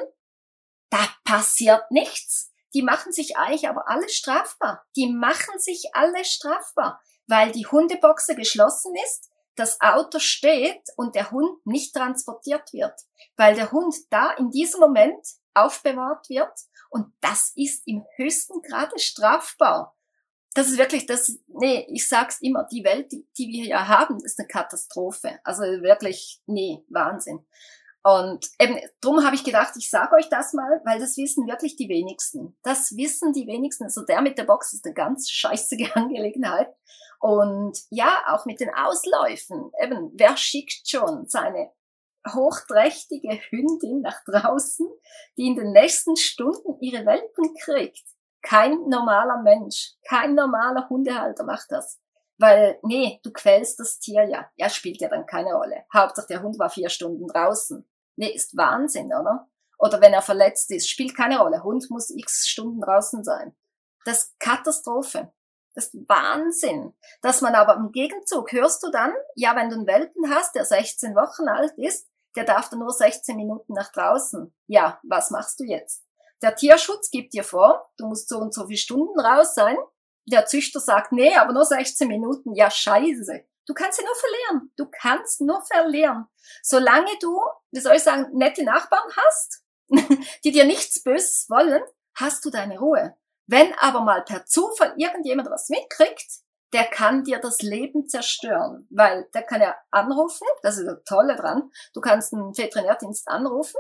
Da 0.90 1.08
passiert 1.24 1.90
nichts. 1.92 2.52
Die 2.74 2.82
machen 2.82 3.14
sich 3.14 3.38
eigentlich 3.38 3.70
aber 3.70 3.88
alle 3.88 4.10
strafbar. 4.10 4.84
Die 4.98 5.08
machen 5.08 5.60
sich 5.60 5.92
alle 5.94 6.26
strafbar, 6.26 7.02
weil 7.28 7.54
die 7.54 7.68
Hundeboxe 7.68 8.36
geschlossen 8.36 8.94
ist, 9.06 9.30
das 9.56 9.80
Auto 9.82 10.20
steht 10.20 10.82
und 10.98 11.16
der 11.16 11.32
Hund 11.32 11.66
nicht 11.66 11.94
transportiert 11.94 12.74
wird, 12.74 12.94
weil 13.38 13.56
der 13.56 13.72
Hund 13.72 13.96
da 14.10 14.32
in 14.32 14.52
diesem 14.52 14.80
Moment 14.80 15.26
aufbewahrt 15.54 16.30
wird. 16.30 16.54
Und 16.90 17.14
das 17.22 17.52
ist 17.56 17.88
im 17.88 18.06
höchsten 18.16 18.62
Grade 18.62 18.98
strafbar. 19.00 19.96
Das 20.54 20.68
ist 20.70 20.78
wirklich 20.78 21.06
das, 21.06 21.38
nee, 21.48 21.86
ich 21.90 22.08
sag's 22.08 22.40
immer, 22.42 22.66
die 22.72 22.84
Welt, 22.84 23.12
die, 23.12 23.28
die 23.38 23.48
wir 23.50 23.64
hier 23.64 23.88
haben, 23.88 24.24
ist 24.24 24.40
eine 24.40 24.48
Katastrophe. 24.48 25.40
Also 25.44 25.64
wirklich, 25.64 26.42
nee, 26.46 26.86
Wahnsinn. 26.90 27.46
Und 28.04 28.52
eben, 28.60 28.80
drum 29.02 29.26
habe 29.26 29.36
ich 29.36 29.44
gedacht, 29.44 29.74
ich 29.78 29.90
sage 29.90 30.16
euch 30.16 30.30
das 30.30 30.54
mal, 30.54 30.80
weil 30.86 31.00
das 31.00 31.18
wissen 31.18 31.48
wirklich 31.48 31.76
die 31.76 31.90
wenigsten. 31.90 32.56
Das 32.62 32.96
wissen 32.96 33.34
die 33.34 33.48
wenigsten. 33.48 33.86
Also 33.86 34.06
der 34.06 34.22
mit 34.22 34.38
der 34.38 34.44
Box 34.44 34.74
ist 34.74 34.86
eine 34.86 34.94
ganz 34.94 35.30
scheißige 35.30 35.92
Angelegenheit. 35.96 36.70
Und 37.20 37.78
ja, 37.90 38.24
auch 38.28 38.46
mit 38.46 38.60
den 38.60 38.74
Ausläufen. 38.74 39.72
Eben, 39.82 40.12
wer 40.16 40.38
schickt 40.38 40.88
schon 40.88 41.28
seine 41.28 41.72
hochträchtige 42.34 43.40
Hündin 43.50 44.02
nach 44.02 44.24
draußen, 44.26 44.88
die 45.38 45.48
in 45.48 45.56
den 45.56 45.72
nächsten 45.72 46.16
Stunden 46.16 46.78
ihre 46.82 47.06
Welpen 47.06 47.54
kriegt. 47.62 48.04
Kein 48.42 48.88
normaler 48.90 49.42
Mensch, 49.42 49.94
kein 50.08 50.36
normaler 50.36 50.88
Hundehalter 50.90 51.44
macht 51.44 51.72
das. 51.72 52.00
Weil, 52.38 52.80
nee, 52.84 53.20
du 53.24 53.32
quälst 53.32 53.80
das 53.80 54.00
Tier 54.00 54.24
ja. 54.24 54.50
Ja, 54.56 54.70
spielt 54.70 55.00
ja 55.00 55.10
dann 55.10 55.26
keine 55.26 55.54
Rolle. 55.54 55.86
Hauptsache 55.94 56.28
der 56.28 56.42
Hund 56.42 56.60
war 56.60 56.70
vier 56.70 56.90
Stunden 56.90 57.28
draußen. 57.28 57.88
Nee, 58.18 58.30
ist 58.30 58.56
Wahnsinn, 58.58 59.08
oder? 59.08 59.48
Oder 59.78 60.02
wenn 60.02 60.14
er 60.14 60.22
verletzt 60.22 60.72
ist, 60.72 60.90
spielt 60.90 61.16
keine 61.16 61.40
Rolle. 61.40 61.64
Hund 61.64 61.90
muss 61.90 62.10
x 62.10 62.48
Stunden 62.48 62.82
draußen 62.82 63.24
sein. 63.24 63.56
Das 64.06 64.36
Katastrophe. 64.40 65.32
Das 65.76 65.94
ist 65.94 66.10
Wahnsinn. 66.10 66.94
Dass 67.22 67.42
man 67.42 67.54
aber 67.54 67.76
im 67.76 67.92
Gegenzug 67.92 68.52
hörst 68.54 68.82
du 68.82 68.90
dann, 68.90 69.14
ja, 69.36 69.56
wenn 69.56 69.70
du 69.70 69.76
einen 69.76 69.88
Welpen 69.88 70.34
hast, 70.34 70.56
der 70.56 70.66
16 70.66 71.16
Wochen 71.16 71.48
alt 71.50 71.74
ist, 71.78 72.08
der 72.36 72.46
darf 72.46 72.70
dann 72.70 72.80
nur 72.80 72.92
16 72.92 73.36
Minuten 73.36 73.74
nach 73.74 73.92
draußen. 73.92 74.54
Ja, 74.68 75.00
was 75.04 75.32
machst 75.32 75.60
du 75.60 75.66
jetzt? 75.66 76.04
Der 76.42 76.56
Tierschutz 76.56 77.10
gibt 77.12 77.34
dir 77.34 77.44
vor, 77.44 77.92
du 77.98 78.08
musst 78.08 78.30
so 78.30 78.38
und 78.38 78.54
so 78.54 78.68
viele 78.68 78.78
Stunden 78.78 79.20
raus 79.20 79.54
sein. 79.54 79.78
Der 80.28 80.46
Züchter 80.46 80.80
sagt, 80.80 81.12
nee, 81.12 81.36
aber 81.36 81.54
nur 81.54 81.66
16 81.66 82.08
Minuten. 82.08 82.56
Ja, 82.56 82.72
scheiße. 82.72 83.46
Du 83.68 83.74
kannst 83.74 84.00
sie 84.00 84.06
nur 84.06 84.16
verlieren. 84.16 84.72
Du 84.78 84.86
kannst 84.90 85.42
nur 85.42 85.62
verlieren. 85.62 86.26
Solange 86.62 87.12
du, 87.20 87.42
wie 87.72 87.80
soll 87.80 87.96
ich 87.96 88.04
sagen, 88.04 88.28
nette 88.34 88.64
Nachbarn 88.64 89.10
hast, 89.16 89.64
die 90.44 90.52
dir 90.52 90.66
nichts 90.66 91.04
Böses 91.04 91.50
wollen, 91.50 91.82
hast 92.16 92.46
du 92.46 92.50
deine 92.50 92.80
Ruhe. 92.80 93.16
Wenn 93.48 93.74
aber 93.80 94.02
mal 94.02 94.24
per 94.24 94.46
Zufall 94.46 94.94
irgendjemand 94.98 95.50
was 95.50 95.70
mitkriegt, 95.70 96.42
der 96.74 96.86
kann 96.86 97.24
dir 97.24 97.40
das 97.40 97.62
Leben 97.62 98.08
zerstören, 98.08 98.88
weil 98.90 99.30
der 99.34 99.44
kann 99.44 99.62
ja 99.62 99.76
anrufen, 99.92 100.48
das 100.62 100.78
ist 100.78 100.88
das 100.88 101.04
Tolle 101.06 101.36
dran, 101.36 101.72
du 101.94 102.02
kannst 102.02 102.34
einen 102.34 102.58
Veterinärdienst 102.58 103.28
anrufen, 103.28 103.80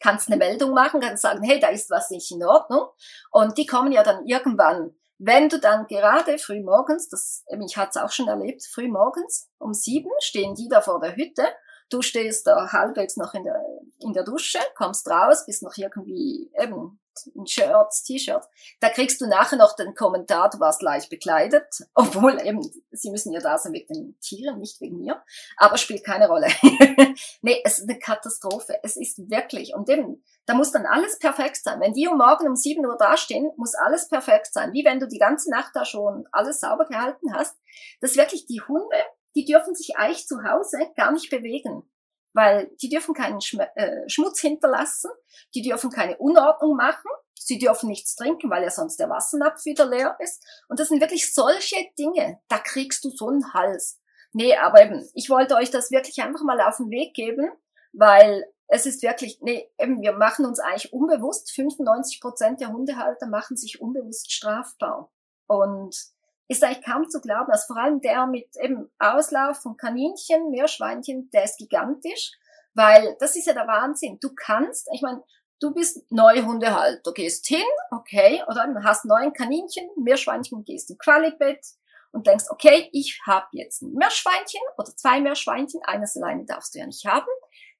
kannst 0.00 0.28
eine 0.28 0.36
Meldung 0.36 0.72
machen, 0.72 1.00
kannst 1.00 1.22
sagen, 1.22 1.42
hey, 1.42 1.58
da 1.58 1.68
ist 1.68 1.90
was 1.90 2.10
nicht 2.10 2.30
in 2.30 2.44
Ordnung. 2.44 2.86
Und 3.30 3.56
die 3.56 3.66
kommen 3.66 3.90
ja 3.90 4.02
dann 4.02 4.26
irgendwann, 4.26 4.94
wenn 5.18 5.48
du 5.48 5.58
dann 5.58 5.86
gerade 5.86 6.38
früh 6.38 6.62
morgens, 6.62 7.08
das, 7.08 7.44
ich 7.66 7.76
hatte 7.76 7.98
es 7.98 8.04
auch 8.04 8.12
schon 8.12 8.28
erlebt, 8.28 8.62
früh 8.64 8.88
morgens 8.88 9.48
um 9.58 9.72
sieben 9.72 10.10
stehen 10.20 10.54
die 10.54 10.68
da 10.68 10.82
vor 10.82 11.00
der 11.00 11.16
Hütte, 11.16 11.46
du 11.88 12.02
stehst 12.02 12.46
da 12.46 12.70
halbwegs 12.72 13.16
noch 13.16 13.34
in 13.34 13.44
der, 13.44 13.60
in 14.00 14.12
der 14.12 14.24
Dusche, 14.24 14.58
kommst 14.76 15.08
raus, 15.08 15.46
bist 15.46 15.62
noch 15.62 15.76
irgendwie 15.76 16.50
eben 16.60 17.00
Shirts, 17.46 18.02
T-Shirts, 18.04 18.48
da 18.80 18.88
kriegst 18.88 19.20
du 19.20 19.26
nachher 19.26 19.56
noch 19.56 19.76
den 19.76 19.94
Kommentar, 19.94 20.50
du 20.50 20.60
warst 20.60 20.82
leicht 20.82 21.10
bekleidet, 21.10 21.66
obwohl 21.94 22.40
eben, 22.44 22.60
sie 22.90 23.10
müssen 23.10 23.32
ja 23.32 23.40
da 23.40 23.58
sein 23.58 23.72
wegen 23.72 23.92
den 23.92 24.20
Tieren, 24.20 24.58
nicht 24.58 24.80
wegen 24.80 24.98
mir, 24.98 25.22
aber 25.56 25.76
spielt 25.76 26.04
keine 26.04 26.28
Rolle. 26.28 26.48
nee, 27.42 27.60
es 27.64 27.78
ist 27.78 27.88
eine 27.88 27.98
Katastrophe, 27.98 28.78
es 28.82 28.96
ist 28.96 29.30
wirklich, 29.30 29.74
und 29.74 29.88
eben, 29.88 30.22
da 30.46 30.54
muss 30.54 30.72
dann 30.72 30.86
alles 30.86 31.18
perfekt 31.18 31.62
sein. 31.62 31.80
Wenn 31.80 31.94
die 31.94 32.06
um 32.06 32.18
morgen 32.18 32.46
um 32.46 32.56
7 32.56 32.84
Uhr 32.84 32.96
dastehen, 32.98 33.50
muss 33.56 33.74
alles 33.74 34.08
perfekt 34.08 34.52
sein, 34.52 34.72
wie 34.72 34.84
wenn 34.84 35.00
du 35.00 35.08
die 35.08 35.18
ganze 35.18 35.50
Nacht 35.50 35.70
da 35.74 35.84
schon 35.84 36.28
alles 36.32 36.60
sauber 36.60 36.84
gehalten 36.84 37.34
hast. 37.34 37.56
Das 38.00 38.10
ist 38.10 38.16
wirklich 38.18 38.46
die 38.46 38.60
Hunde, 38.60 38.96
die 39.34 39.46
dürfen 39.46 39.74
sich 39.74 39.96
eigentlich 39.96 40.26
zu 40.26 40.44
Hause 40.44 40.78
gar 40.96 41.12
nicht 41.12 41.30
bewegen 41.30 41.88
weil 42.34 42.70
die 42.82 42.90
dürfen 42.90 43.14
keinen 43.14 43.40
Schm 43.40 43.60
äh, 43.74 44.08
Schmutz 44.08 44.40
hinterlassen, 44.40 45.10
die 45.54 45.62
dürfen 45.62 45.90
keine 45.90 46.18
Unordnung 46.18 46.76
machen, 46.76 47.10
sie 47.34 47.58
dürfen 47.58 47.88
nichts 47.88 48.16
trinken, 48.16 48.50
weil 48.50 48.62
ja 48.62 48.70
sonst 48.70 48.98
der 48.98 49.08
Wassernapf 49.08 49.64
wieder 49.64 49.86
leer 49.86 50.16
ist. 50.18 50.44
Und 50.68 50.80
das 50.80 50.88
sind 50.88 51.00
wirklich 51.00 51.32
solche 51.32 51.76
Dinge, 51.98 52.40
da 52.48 52.58
kriegst 52.58 53.04
du 53.04 53.10
so 53.10 53.28
einen 53.28 53.54
Hals. 53.54 54.00
Nee, 54.32 54.56
aber 54.56 54.82
eben, 54.82 55.08
ich 55.14 55.30
wollte 55.30 55.54
euch 55.54 55.70
das 55.70 55.90
wirklich 55.90 56.20
einfach 56.20 56.42
mal 56.42 56.60
auf 56.60 56.78
den 56.78 56.90
Weg 56.90 57.14
geben, 57.14 57.50
weil 57.92 58.44
es 58.66 58.86
ist 58.86 59.02
wirklich, 59.02 59.38
nee, 59.40 59.70
eben, 59.78 60.02
wir 60.02 60.12
machen 60.12 60.44
uns 60.44 60.58
eigentlich 60.58 60.92
unbewusst, 60.92 61.52
95 61.52 62.20
Prozent 62.20 62.60
der 62.60 62.72
Hundehalter 62.72 63.26
machen 63.26 63.56
sich 63.56 63.80
unbewusst 63.80 64.32
strafbar. 64.32 65.12
Und 65.46 66.13
ist 66.48 66.62
eigentlich 66.62 66.84
kaum 66.84 67.08
zu 67.08 67.20
glauben, 67.20 67.50
dass 67.50 67.66
vor 67.66 67.76
allem 67.76 68.00
der 68.00 68.26
mit 68.26 68.48
eben 68.60 68.90
Auslauf 68.98 69.58
von 69.62 69.76
Kaninchen, 69.76 70.50
Meerschweinchen, 70.50 71.30
der 71.30 71.44
ist 71.44 71.58
gigantisch, 71.58 72.32
weil 72.74 73.16
das 73.18 73.36
ist 73.36 73.46
ja 73.46 73.54
der 73.54 73.66
Wahnsinn. 73.66 74.18
Du 74.20 74.34
kannst, 74.34 74.88
ich 74.92 75.02
meine, 75.02 75.22
du 75.60 75.72
bist 75.72 76.10
Neuhundehalter, 76.10 77.00
du 77.02 77.12
gehst 77.12 77.46
hin, 77.46 77.64
okay, 77.90 78.42
oder 78.46 78.66
du 78.66 78.82
hast 78.82 79.04
neun 79.04 79.32
Kaninchen, 79.32 79.88
Meerschweinchen, 79.96 80.64
gehst 80.64 80.90
in 80.90 80.98
Qualibett 80.98 81.64
und 82.12 82.26
denkst, 82.26 82.44
okay, 82.50 82.90
ich 82.92 83.20
habe 83.26 83.46
jetzt 83.52 83.82
ein 83.82 83.92
Meerschweinchen 83.94 84.60
oder 84.76 84.94
zwei 84.96 85.20
Meerschweinchen, 85.20 85.80
eines 85.84 86.16
alleine 86.16 86.44
darfst 86.44 86.74
du 86.74 86.78
ja 86.78 86.86
nicht 86.86 87.06
haben, 87.06 87.26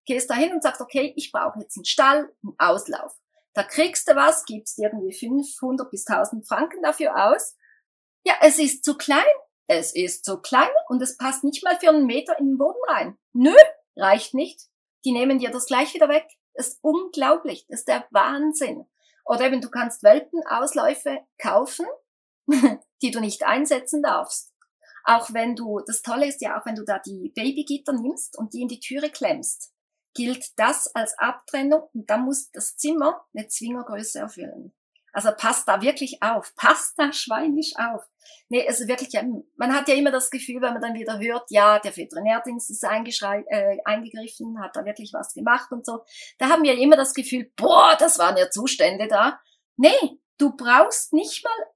gehst 0.06 0.30
da 0.30 0.34
hin 0.34 0.52
und 0.52 0.62
sagst, 0.62 0.80
okay, 0.80 1.12
ich 1.16 1.32
brauche 1.32 1.60
jetzt 1.60 1.76
einen 1.76 1.84
Stall, 1.84 2.32
einen 2.42 2.54
Auslauf. 2.58 3.12
Da 3.52 3.62
kriegst 3.62 4.08
du 4.08 4.16
was, 4.16 4.44
gibst 4.44 4.78
irgendwie 4.78 5.12
500 5.12 5.90
bis 5.90 6.06
1000 6.06 6.46
Franken 6.46 6.82
dafür 6.82 7.30
aus 7.30 7.56
ja, 8.24 8.34
es 8.40 8.58
ist 8.58 8.84
zu 8.84 8.96
klein. 8.96 9.24
Es 9.66 9.94
ist 9.94 10.24
zu 10.24 10.38
klein 10.38 10.68
und 10.88 11.00
es 11.00 11.16
passt 11.16 11.42
nicht 11.42 11.64
mal 11.64 11.78
für 11.78 11.88
einen 11.88 12.06
Meter 12.06 12.38
in 12.38 12.48
den 12.48 12.58
Boden 12.58 12.80
rein. 12.88 13.18
Nö, 13.32 13.54
reicht 13.96 14.34
nicht. 14.34 14.68
Die 15.04 15.12
nehmen 15.12 15.38
dir 15.38 15.50
das 15.50 15.66
gleich 15.66 15.94
wieder 15.94 16.08
weg. 16.08 16.26
Das 16.54 16.68
ist 16.68 16.78
unglaublich. 16.82 17.66
Das 17.68 17.80
ist 17.80 17.88
der 17.88 18.06
Wahnsinn. 18.10 18.86
Oder 19.24 19.46
eben, 19.46 19.60
du 19.60 19.70
kannst 19.70 20.02
Welpenausläufe 20.02 21.20
kaufen, 21.38 21.86
die 23.02 23.10
du 23.10 23.20
nicht 23.20 23.44
einsetzen 23.44 24.02
darfst. 24.02 24.52
Auch 25.04 25.32
wenn 25.32 25.56
du, 25.56 25.80
das 25.80 26.02
Tolle 26.02 26.26
ist 26.26 26.40
ja 26.40 26.58
auch, 26.58 26.66
wenn 26.66 26.76
du 26.76 26.84
da 26.84 26.98
die 26.98 27.32
Babygitter 27.34 27.92
nimmst 27.92 28.38
und 28.38 28.54
die 28.54 28.62
in 28.62 28.68
die 28.68 28.80
Türe 28.80 29.10
klemmst, 29.10 29.72
gilt 30.14 30.58
das 30.58 30.94
als 30.94 31.18
Abtrennung 31.18 31.88
und 31.92 32.08
dann 32.08 32.24
muss 32.24 32.50
das 32.52 32.76
Zimmer 32.76 33.26
eine 33.34 33.48
Zwingergröße 33.48 34.20
erfüllen. 34.20 34.74
Also 35.14 35.30
passt 35.30 35.68
da 35.68 35.80
wirklich 35.80 36.18
auf, 36.22 36.54
passt 36.56 36.98
da 36.98 37.12
schweinisch 37.12 37.72
auf. 37.76 38.02
Nee, 38.48 38.66
also 38.66 38.88
wirklich, 38.88 39.12
man 39.56 39.72
hat 39.72 39.88
ja 39.88 39.94
immer 39.94 40.10
das 40.10 40.28
Gefühl, 40.28 40.60
wenn 40.60 40.72
man 40.72 40.82
dann 40.82 40.94
wieder 40.94 41.20
hört, 41.20 41.48
ja, 41.50 41.78
der 41.78 41.96
Veterinärdienst 41.96 42.68
ist 42.68 42.82
äh, 42.82 43.78
eingegriffen, 43.84 44.60
hat 44.60 44.74
da 44.74 44.84
wirklich 44.84 45.12
was 45.12 45.32
gemacht 45.32 45.70
und 45.70 45.86
so. 45.86 46.04
Da 46.38 46.48
haben 46.48 46.64
wir 46.64 46.76
immer 46.76 46.96
das 46.96 47.14
Gefühl, 47.14 47.48
boah, 47.56 47.96
das 47.96 48.18
waren 48.18 48.36
ja 48.36 48.50
Zustände 48.50 49.06
da. 49.06 49.40
Nee, 49.76 50.18
du 50.38 50.56
brauchst 50.56 51.12
nicht 51.12 51.44
mal 51.44 51.66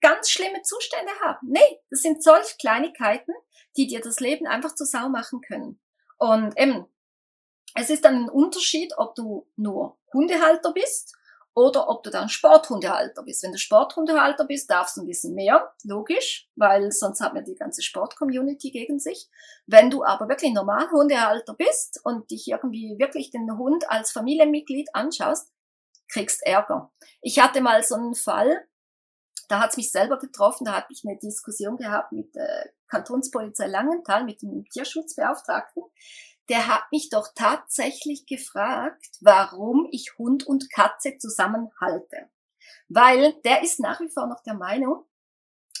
ganz 0.00 0.28
schlimme 0.28 0.62
Zustände 0.62 1.12
haben. 1.22 1.48
Nee, 1.48 1.80
das 1.90 2.00
sind 2.00 2.24
solch 2.24 2.58
Kleinigkeiten, 2.58 3.32
die 3.76 3.86
dir 3.86 4.00
das 4.00 4.18
Leben 4.18 4.48
einfach 4.48 4.74
zur 4.74 4.86
Sau 4.86 5.08
machen 5.08 5.42
können. 5.42 5.80
Und 6.18 6.58
eben, 6.58 6.86
es 7.76 7.88
ist 7.88 8.04
dann 8.04 8.24
ein 8.24 8.30
Unterschied, 8.30 8.94
ob 8.96 9.14
du 9.14 9.48
nur 9.54 9.96
Hundehalter 10.12 10.72
bist 10.72 11.17
oder 11.58 11.88
ob 11.88 12.04
du 12.04 12.10
dann 12.10 12.28
Sporthundehalter 12.28 13.24
bist. 13.24 13.42
Wenn 13.42 13.50
du 13.50 13.58
Sporthundehalter 13.58 14.44
bist, 14.44 14.70
darfst 14.70 14.96
du 14.96 15.00
ein 15.00 15.08
bisschen 15.08 15.34
mehr, 15.34 15.74
logisch, 15.82 16.48
weil 16.54 16.92
sonst 16.92 17.20
hat 17.20 17.34
man 17.34 17.44
die 17.44 17.56
ganze 17.56 17.82
Sport-Community 17.82 18.70
gegen 18.70 19.00
sich. 19.00 19.28
Wenn 19.66 19.90
du 19.90 20.04
aber 20.04 20.28
wirklich 20.28 20.52
normal 20.52 20.88
Hundehalter 20.88 21.54
bist 21.54 22.00
und 22.04 22.30
dich 22.30 22.46
irgendwie 22.46 22.96
wirklich 23.00 23.32
den 23.32 23.58
Hund 23.58 23.90
als 23.90 24.12
Familienmitglied 24.12 24.94
anschaust, 24.94 25.50
kriegst 26.08 26.46
Ärger. 26.46 26.92
Ich 27.22 27.40
hatte 27.40 27.60
mal 27.60 27.82
so 27.82 27.96
einen 27.96 28.14
Fall, 28.14 28.64
da 29.48 29.58
hat 29.58 29.70
es 29.70 29.78
mich 29.78 29.90
selber 29.90 30.16
getroffen, 30.20 30.64
da 30.64 30.74
hatte 30.74 30.92
ich 30.92 31.02
eine 31.04 31.18
Diskussion 31.18 31.76
gehabt 31.76 32.12
mit 32.12 32.36
der 32.36 32.70
Kantonspolizei 32.86 33.66
Langenthal, 33.66 34.22
mit 34.22 34.42
dem 34.42 34.64
Tierschutzbeauftragten 34.70 35.82
der 36.48 36.66
hat 36.66 36.84
mich 36.90 37.10
doch 37.10 37.28
tatsächlich 37.34 38.26
gefragt, 38.26 39.18
warum 39.20 39.88
ich 39.90 40.16
Hund 40.18 40.46
und 40.46 40.72
Katze 40.72 41.18
zusammenhalte. 41.18 42.30
Weil 42.88 43.34
der 43.44 43.62
ist 43.62 43.80
nach 43.80 44.00
wie 44.00 44.08
vor 44.08 44.26
noch 44.26 44.42
der 44.42 44.54
Meinung, 44.54 45.04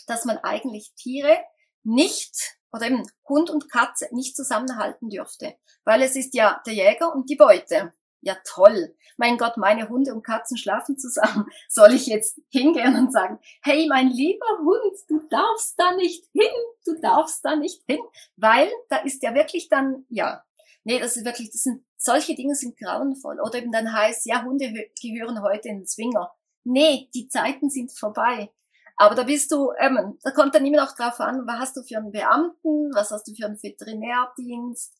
dass 0.06 0.24
man 0.24 0.38
eigentlich 0.38 0.92
Tiere 0.94 1.38
nicht 1.84 2.58
oder 2.72 2.86
eben 2.86 3.02
Hund 3.26 3.50
und 3.50 3.70
Katze 3.70 4.08
nicht 4.12 4.36
zusammenhalten 4.36 5.08
dürfte. 5.08 5.56
Weil 5.84 6.02
es 6.02 6.16
ist 6.16 6.34
ja 6.34 6.60
der 6.66 6.74
Jäger 6.74 7.14
und 7.14 7.30
die 7.30 7.36
Beute. 7.36 7.94
Ja 8.20 8.36
toll. 8.44 8.96
Mein 9.16 9.38
Gott, 9.38 9.56
meine 9.56 9.88
Hunde 9.88 10.12
und 10.12 10.24
Katzen 10.24 10.58
schlafen 10.58 10.98
zusammen. 10.98 11.46
Soll 11.68 11.94
ich 11.94 12.06
jetzt 12.08 12.40
hingehen 12.50 12.96
und 12.96 13.12
sagen, 13.12 13.38
hey, 13.62 13.86
mein 13.88 14.08
lieber 14.08 14.58
Hund, 14.58 14.98
du 15.08 15.20
darfst 15.28 15.74
da 15.78 15.92
nicht 15.92 16.24
hin, 16.32 16.50
du 16.84 17.00
darfst 17.00 17.44
da 17.44 17.54
nicht 17.54 17.82
hin. 17.86 18.00
Weil 18.36 18.70
da 18.88 18.98
ist 18.98 19.22
ja 19.22 19.34
wirklich 19.34 19.68
dann, 19.68 20.04
ja, 20.08 20.44
Nee, 20.84 20.98
das 20.98 21.16
ist 21.16 21.24
wirklich, 21.24 21.50
das 21.50 21.62
sind, 21.62 21.84
solche 21.96 22.34
Dinge 22.34 22.54
sind 22.54 22.78
grauenvoll. 22.78 23.40
Oder 23.40 23.58
eben 23.58 23.72
dann 23.72 23.92
heißt, 23.92 24.26
ja, 24.26 24.42
Hunde 24.42 24.72
gehören 25.00 25.42
heute 25.42 25.68
in 25.68 25.80
den 25.80 25.86
Zwinger. 25.86 26.32
Nee, 26.64 27.08
die 27.14 27.28
Zeiten 27.28 27.70
sind 27.70 27.92
vorbei. 27.92 28.50
Aber 28.96 29.14
da 29.14 29.22
bist 29.22 29.52
du, 29.52 29.72
ähm, 29.78 30.18
da 30.22 30.32
kommt 30.32 30.54
dann 30.54 30.66
immer 30.66 30.84
noch 30.84 30.96
drauf 30.96 31.20
an, 31.20 31.46
was 31.46 31.60
hast 31.60 31.76
du 31.76 31.82
für 31.82 31.98
einen 31.98 32.10
Beamten, 32.10 32.90
was 32.94 33.12
hast 33.12 33.28
du 33.28 33.34
für 33.34 33.46
einen 33.46 33.62
Veterinärdienst. 33.62 34.94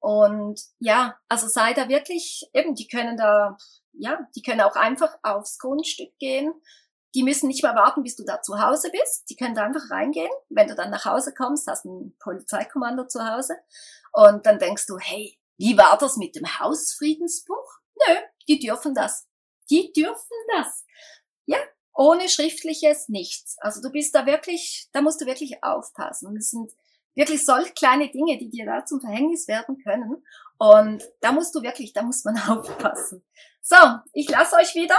Und 0.00 0.60
ja, 0.80 1.16
also 1.28 1.46
sei 1.46 1.72
da 1.72 1.88
wirklich, 1.88 2.50
eben, 2.52 2.74
die 2.74 2.88
können 2.88 3.16
da, 3.16 3.56
ja, 3.92 4.18
die 4.34 4.42
können 4.42 4.60
auch 4.60 4.76
einfach 4.76 5.16
aufs 5.22 5.58
Grundstück 5.58 6.18
gehen. 6.18 6.52
Die 7.14 7.22
müssen 7.22 7.46
nicht 7.46 7.62
mehr 7.62 7.74
warten, 7.74 8.02
bis 8.02 8.16
du 8.16 8.24
da 8.24 8.42
zu 8.42 8.60
Hause 8.60 8.90
bist. 8.90 9.30
Die 9.30 9.36
können 9.36 9.54
da 9.54 9.62
einfach 9.64 9.90
reingehen. 9.90 10.30
Wenn 10.48 10.68
du 10.68 10.74
dann 10.74 10.90
nach 10.90 11.04
Hause 11.04 11.32
kommst, 11.32 11.66
hast 11.68 11.84
du 11.84 11.90
ein 11.90 12.16
Polizeikommando 12.18 13.06
zu 13.06 13.24
Hause. 13.24 13.56
Und 14.12 14.46
dann 14.46 14.58
denkst 14.58 14.86
du, 14.86 14.98
hey, 14.98 15.38
wie 15.56 15.78
war 15.78 15.96
das 15.98 16.16
mit 16.16 16.34
dem 16.34 16.58
Hausfriedensbuch? 16.58 17.78
Nö, 18.06 18.14
die 18.48 18.58
dürfen 18.58 18.94
das. 18.94 19.28
Die 19.70 19.92
dürfen 19.92 20.36
das. 20.56 20.84
Ja, 21.46 21.58
ohne 21.94 22.28
schriftliches 22.28 23.08
nichts. 23.08 23.56
Also 23.60 23.80
du 23.80 23.90
bist 23.90 24.14
da 24.14 24.26
wirklich, 24.26 24.88
da 24.92 25.00
musst 25.00 25.20
du 25.20 25.26
wirklich 25.26 25.62
aufpassen. 25.62 26.36
Es 26.36 26.50
sind 26.50 26.72
wirklich 27.14 27.44
solch 27.44 27.74
kleine 27.74 28.10
Dinge, 28.10 28.38
die 28.38 28.50
dir 28.50 28.66
da 28.66 28.84
zum 28.84 29.00
Verhängnis 29.00 29.46
werden 29.46 29.78
können. 29.78 30.24
Und 30.58 31.04
da 31.20 31.32
musst 31.32 31.54
du 31.54 31.62
wirklich, 31.62 31.92
da 31.92 32.02
muss 32.02 32.24
man 32.24 32.36
aufpassen. 32.48 33.24
So, 33.62 33.76
ich 34.12 34.28
lasse 34.28 34.56
euch 34.56 34.74
wieder. 34.74 34.96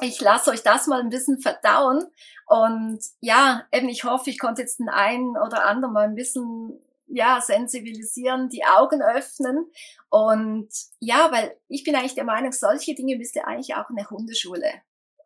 Ich 0.00 0.20
lasse 0.20 0.50
euch 0.50 0.62
das 0.62 0.86
mal 0.86 1.00
ein 1.00 1.10
bisschen 1.10 1.38
verdauen. 1.40 2.06
Und 2.46 3.00
ja, 3.20 3.66
eben, 3.72 3.88
ich 3.88 4.04
hoffe, 4.04 4.30
ich 4.30 4.38
konnte 4.38 4.62
jetzt 4.62 4.78
den 4.78 4.88
einen 4.88 5.36
oder 5.36 5.64
anderen 5.66 5.94
mal 5.94 6.04
ein 6.04 6.14
bisschen 6.14 6.80
ja, 7.06 7.40
sensibilisieren, 7.40 8.48
die 8.48 8.64
Augen 8.64 9.02
öffnen. 9.02 9.70
Und 10.08 10.68
ja, 10.98 11.30
weil 11.30 11.56
ich 11.68 11.84
bin 11.84 11.94
eigentlich 11.94 12.14
der 12.14 12.24
Meinung, 12.24 12.52
solche 12.52 12.94
Dinge 12.94 13.16
müsste 13.16 13.46
eigentlich 13.46 13.74
auch 13.74 13.90
eine 13.90 14.08
Hundeschule 14.08 14.82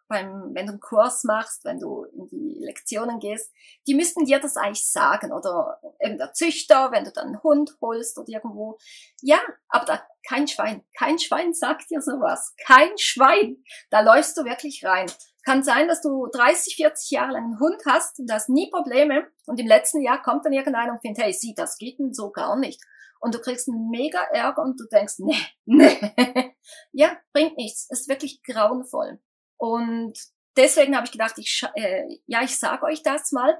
beim, 0.09 0.55
wenn 0.55 0.66
du 0.66 0.73
einen 0.73 0.81
Kurs 0.81 1.25
machst, 1.25 1.64
wenn 1.64 1.79
du 1.79 2.05
in 2.05 2.27
die 2.29 2.59
Lektionen 2.64 3.19
gehst, 3.19 3.53
die 3.87 3.95
müssten 3.95 4.25
dir 4.25 4.38
das 4.38 4.57
eigentlich 4.57 4.88
sagen. 4.88 5.33
Oder 5.33 5.81
eben 6.01 6.19
der 6.19 6.33
Züchter, 6.33 6.90
wenn 6.92 7.05
du 7.05 7.12
dann 7.12 7.27
einen 7.27 7.42
Hund 7.42 7.77
holst 7.81 8.19
oder 8.19 8.29
irgendwo. 8.29 8.79
Ja, 9.21 9.38
aber 9.69 9.85
da, 9.85 10.03
kein 10.27 10.49
Schwein. 10.49 10.85
Kein 10.97 11.19
Schwein 11.19 11.55
sagt 11.55 11.90
dir 11.90 12.01
sowas. 12.01 12.55
Kein 12.64 12.97
Schwein. 12.99 13.62
Da 13.90 14.01
läufst 14.01 14.37
du 14.37 14.45
wirklich 14.45 14.85
rein. 14.85 15.07
Kann 15.45 15.62
sein, 15.62 15.87
dass 15.87 16.01
du 16.01 16.27
30, 16.27 16.75
40 16.77 17.11
Jahre 17.11 17.33
lang 17.33 17.45
einen 17.45 17.61
Hund 17.61 17.81
hast 17.87 18.19
und 18.19 18.31
hast 18.33 18.49
nie 18.49 18.69
Probleme 18.71 19.29
und 19.47 19.61
im 19.61 19.66
letzten 19.69 20.03
Jahr 20.03 20.21
kommt 20.21 20.45
dann 20.45 20.53
irgendeiner 20.53 20.92
und 20.92 21.01
findet, 21.01 21.23
hey, 21.23 21.33
sieh, 21.33 21.55
das 21.55 21.79
geht 21.79 22.01
denn 22.01 22.12
so 22.12 22.33
gar 22.33 22.57
nicht. 22.59 22.83
Und 23.21 23.35
du 23.35 23.40
kriegst 23.40 23.69
einen 23.69 23.88
mega 23.88 24.21
Ärger 24.33 24.62
und 24.62 24.79
du 24.79 24.85
denkst, 24.90 25.14
nee, 25.19 25.38
nee. 25.64 26.55
ja, 26.92 27.16
bringt 27.33 27.57
nichts. 27.57 27.88
Ist 27.90 28.09
wirklich 28.09 28.42
grauenvoll. 28.42 29.21
Und 29.57 30.19
deswegen 30.57 30.97
habe 30.97 31.07
ich 31.07 31.12
gedacht, 31.12 31.35
ich, 31.38 31.62
äh, 31.75 32.05
ja, 32.27 32.42
ich 32.42 32.59
sage 32.59 32.85
euch 32.87 33.03
das 33.03 33.33
mal. 33.33 33.59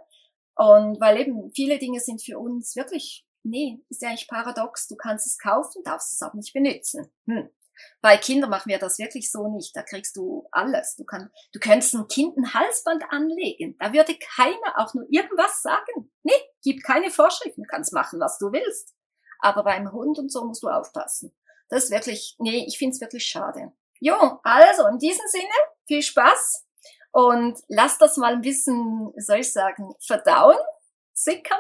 Und 0.57 1.01
weil 1.01 1.21
eben 1.21 1.51
viele 1.55 1.79
Dinge 1.79 2.01
sind 2.01 2.23
für 2.23 2.39
uns 2.39 2.77
wirklich, 2.77 3.27
nee, 3.43 3.79
ist 3.89 4.03
ja 4.03 4.09
eigentlich 4.09 4.29
paradox. 4.29 4.89
Du 4.89 4.97
kannst 4.97 5.27
es 5.27 5.39
kaufen, 5.39 5.83
darfst 5.85 6.13
es 6.13 6.23
auch 6.23 6.35
nicht 6.35 6.53
benutzen. 6.53 7.13
Hm. 7.27 7.51
Bei 8.01 8.17
Kindern 8.17 8.51
machen 8.51 8.71
wir 8.71 8.79
das 8.79 8.99
wirklich 8.99 9.31
so 9.31 9.49
nicht. 9.49 9.77
Da 9.77 9.83
kriegst 9.83 10.17
du 10.17 10.49
alles. 10.51 10.97
Du, 10.97 11.05
kann, 11.05 11.31
du 11.53 11.61
könntest 11.61 11.95
ein 11.95 12.09
Kind 12.09 12.37
ein 12.37 12.55
Halsband 12.55 13.05
anlegen. 13.11 13.77
Da 13.79 13.93
würde 13.93 14.17
keiner 14.37 14.79
auch 14.79 14.95
nur 14.95 15.05
irgendwas 15.11 15.61
sagen. 15.61 16.11
Nee, 16.23 16.33
gibt 16.63 16.85
keine 16.85 17.11
Vorschriften. 17.11 17.63
Du 17.63 17.69
kannst 17.69 17.93
machen, 17.93 18.19
was 18.19 18.39
du 18.39 18.47
willst. 18.53 18.95
Aber 19.41 19.65
beim 19.65 19.93
Hund 19.93 20.19
und 20.19 20.33
so 20.33 20.45
musst 20.45 20.63
du 20.63 20.69
aufpassen. 20.69 21.37
Das 21.69 21.85
ist 21.85 21.91
wirklich, 21.91 22.37
nee, 22.39 22.65
ich 22.67 22.79
finde 22.79 22.95
es 22.95 23.01
wirklich 23.01 23.27
schade. 23.27 23.73
Jo, 24.01 24.41
also 24.43 24.87
in 24.87 24.99
diesem 24.99 25.27
Sinne, 25.27 25.45
viel 25.87 26.03
Spaß 26.03 26.65
und 27.13 27.59
lass 27.69 27.99
das 27.99 28.17
mal 28.17 28.35
ein 28.35 28.43
bisschen, 28.43 29.13
soll 29.17 29.39
ich 29.39 29.53
sagen, 29.53 29.95
verdauen 30.07 30.59
sickern. 31.17 31.59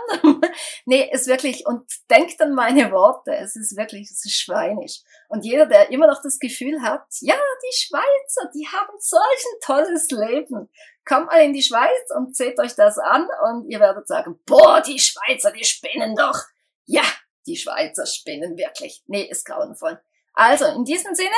nee, 0.84 1.08
ist 1.10 1.26
wirklich, 1.26 1.66
und 1.66 1.90
denkt 2.10 2.40
an 2.40 2.54
meine 2.54 2.92
Worte. 2.92 3.34
Es 3.34 3.56
ist 3.56 3.76
wirklich, 3.76 4.10
es 4.10 4.24
ist 4.24 4.38
schweinisch. 4.38 5.00
Und 5.28 5.44
jeder, 5.44 5.66
der 5.66 5.90
immer 5.90 6.06
noch 6.06 6.22
das 6.22 6.38
Gefühl 6.38 6.82
hat, 6.82 7.06
ja, 7.20 7.34
die 7.34 7.76
Schweizer, 7.76 8.50
die 8.54 8.66
haben 8.66 8.92
solch 8.98 9.22
ein 9.22 9.60
tolles 9.62 10.10
Leben. 10.10 10.68
Kommt 11.04 11.26
mal 11.26 11.42
in 11.42 11.54
die 11.54 11.62
Schweiz 11.62 12.10
und 12.14 12.36
seht 12.36 12.58
euch 12.60 12.74
das 12.74 12.98
an 12.98 13.28
und 13.44 13.70
ihr 13.70 13.80
werdet 13.80 14.06
sagen, 14.06 14.38
boah, 14.44 14.82
die 14.82 14.98
Schweizer, 14.98 15.50
die 15.52 15.64
spinnen 15.64 16.14
doch. 16.14 16.38
Ja, 16.84 17.04
die 17.46 17.56
Schweizer 17.56 18.06
spinnen 18.06 18.56
wirklich. 18.58 19.02
Nee, 19.06 19.22
ist 19.22 19.46
grauenvoll. 19.46 20.00
Also, 20.34 20.66
in 20.66 20.84
diesem 20.84 21.14
Sinne, 21.14 21.30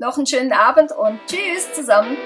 noch 0.00 0.16
einen 0.16 0.26
schönen 0.26 0.52
Abend 0.52 0.92
und 0.92 1.20
tschüss 1.26 1.74
zusammen. 1.74 2.16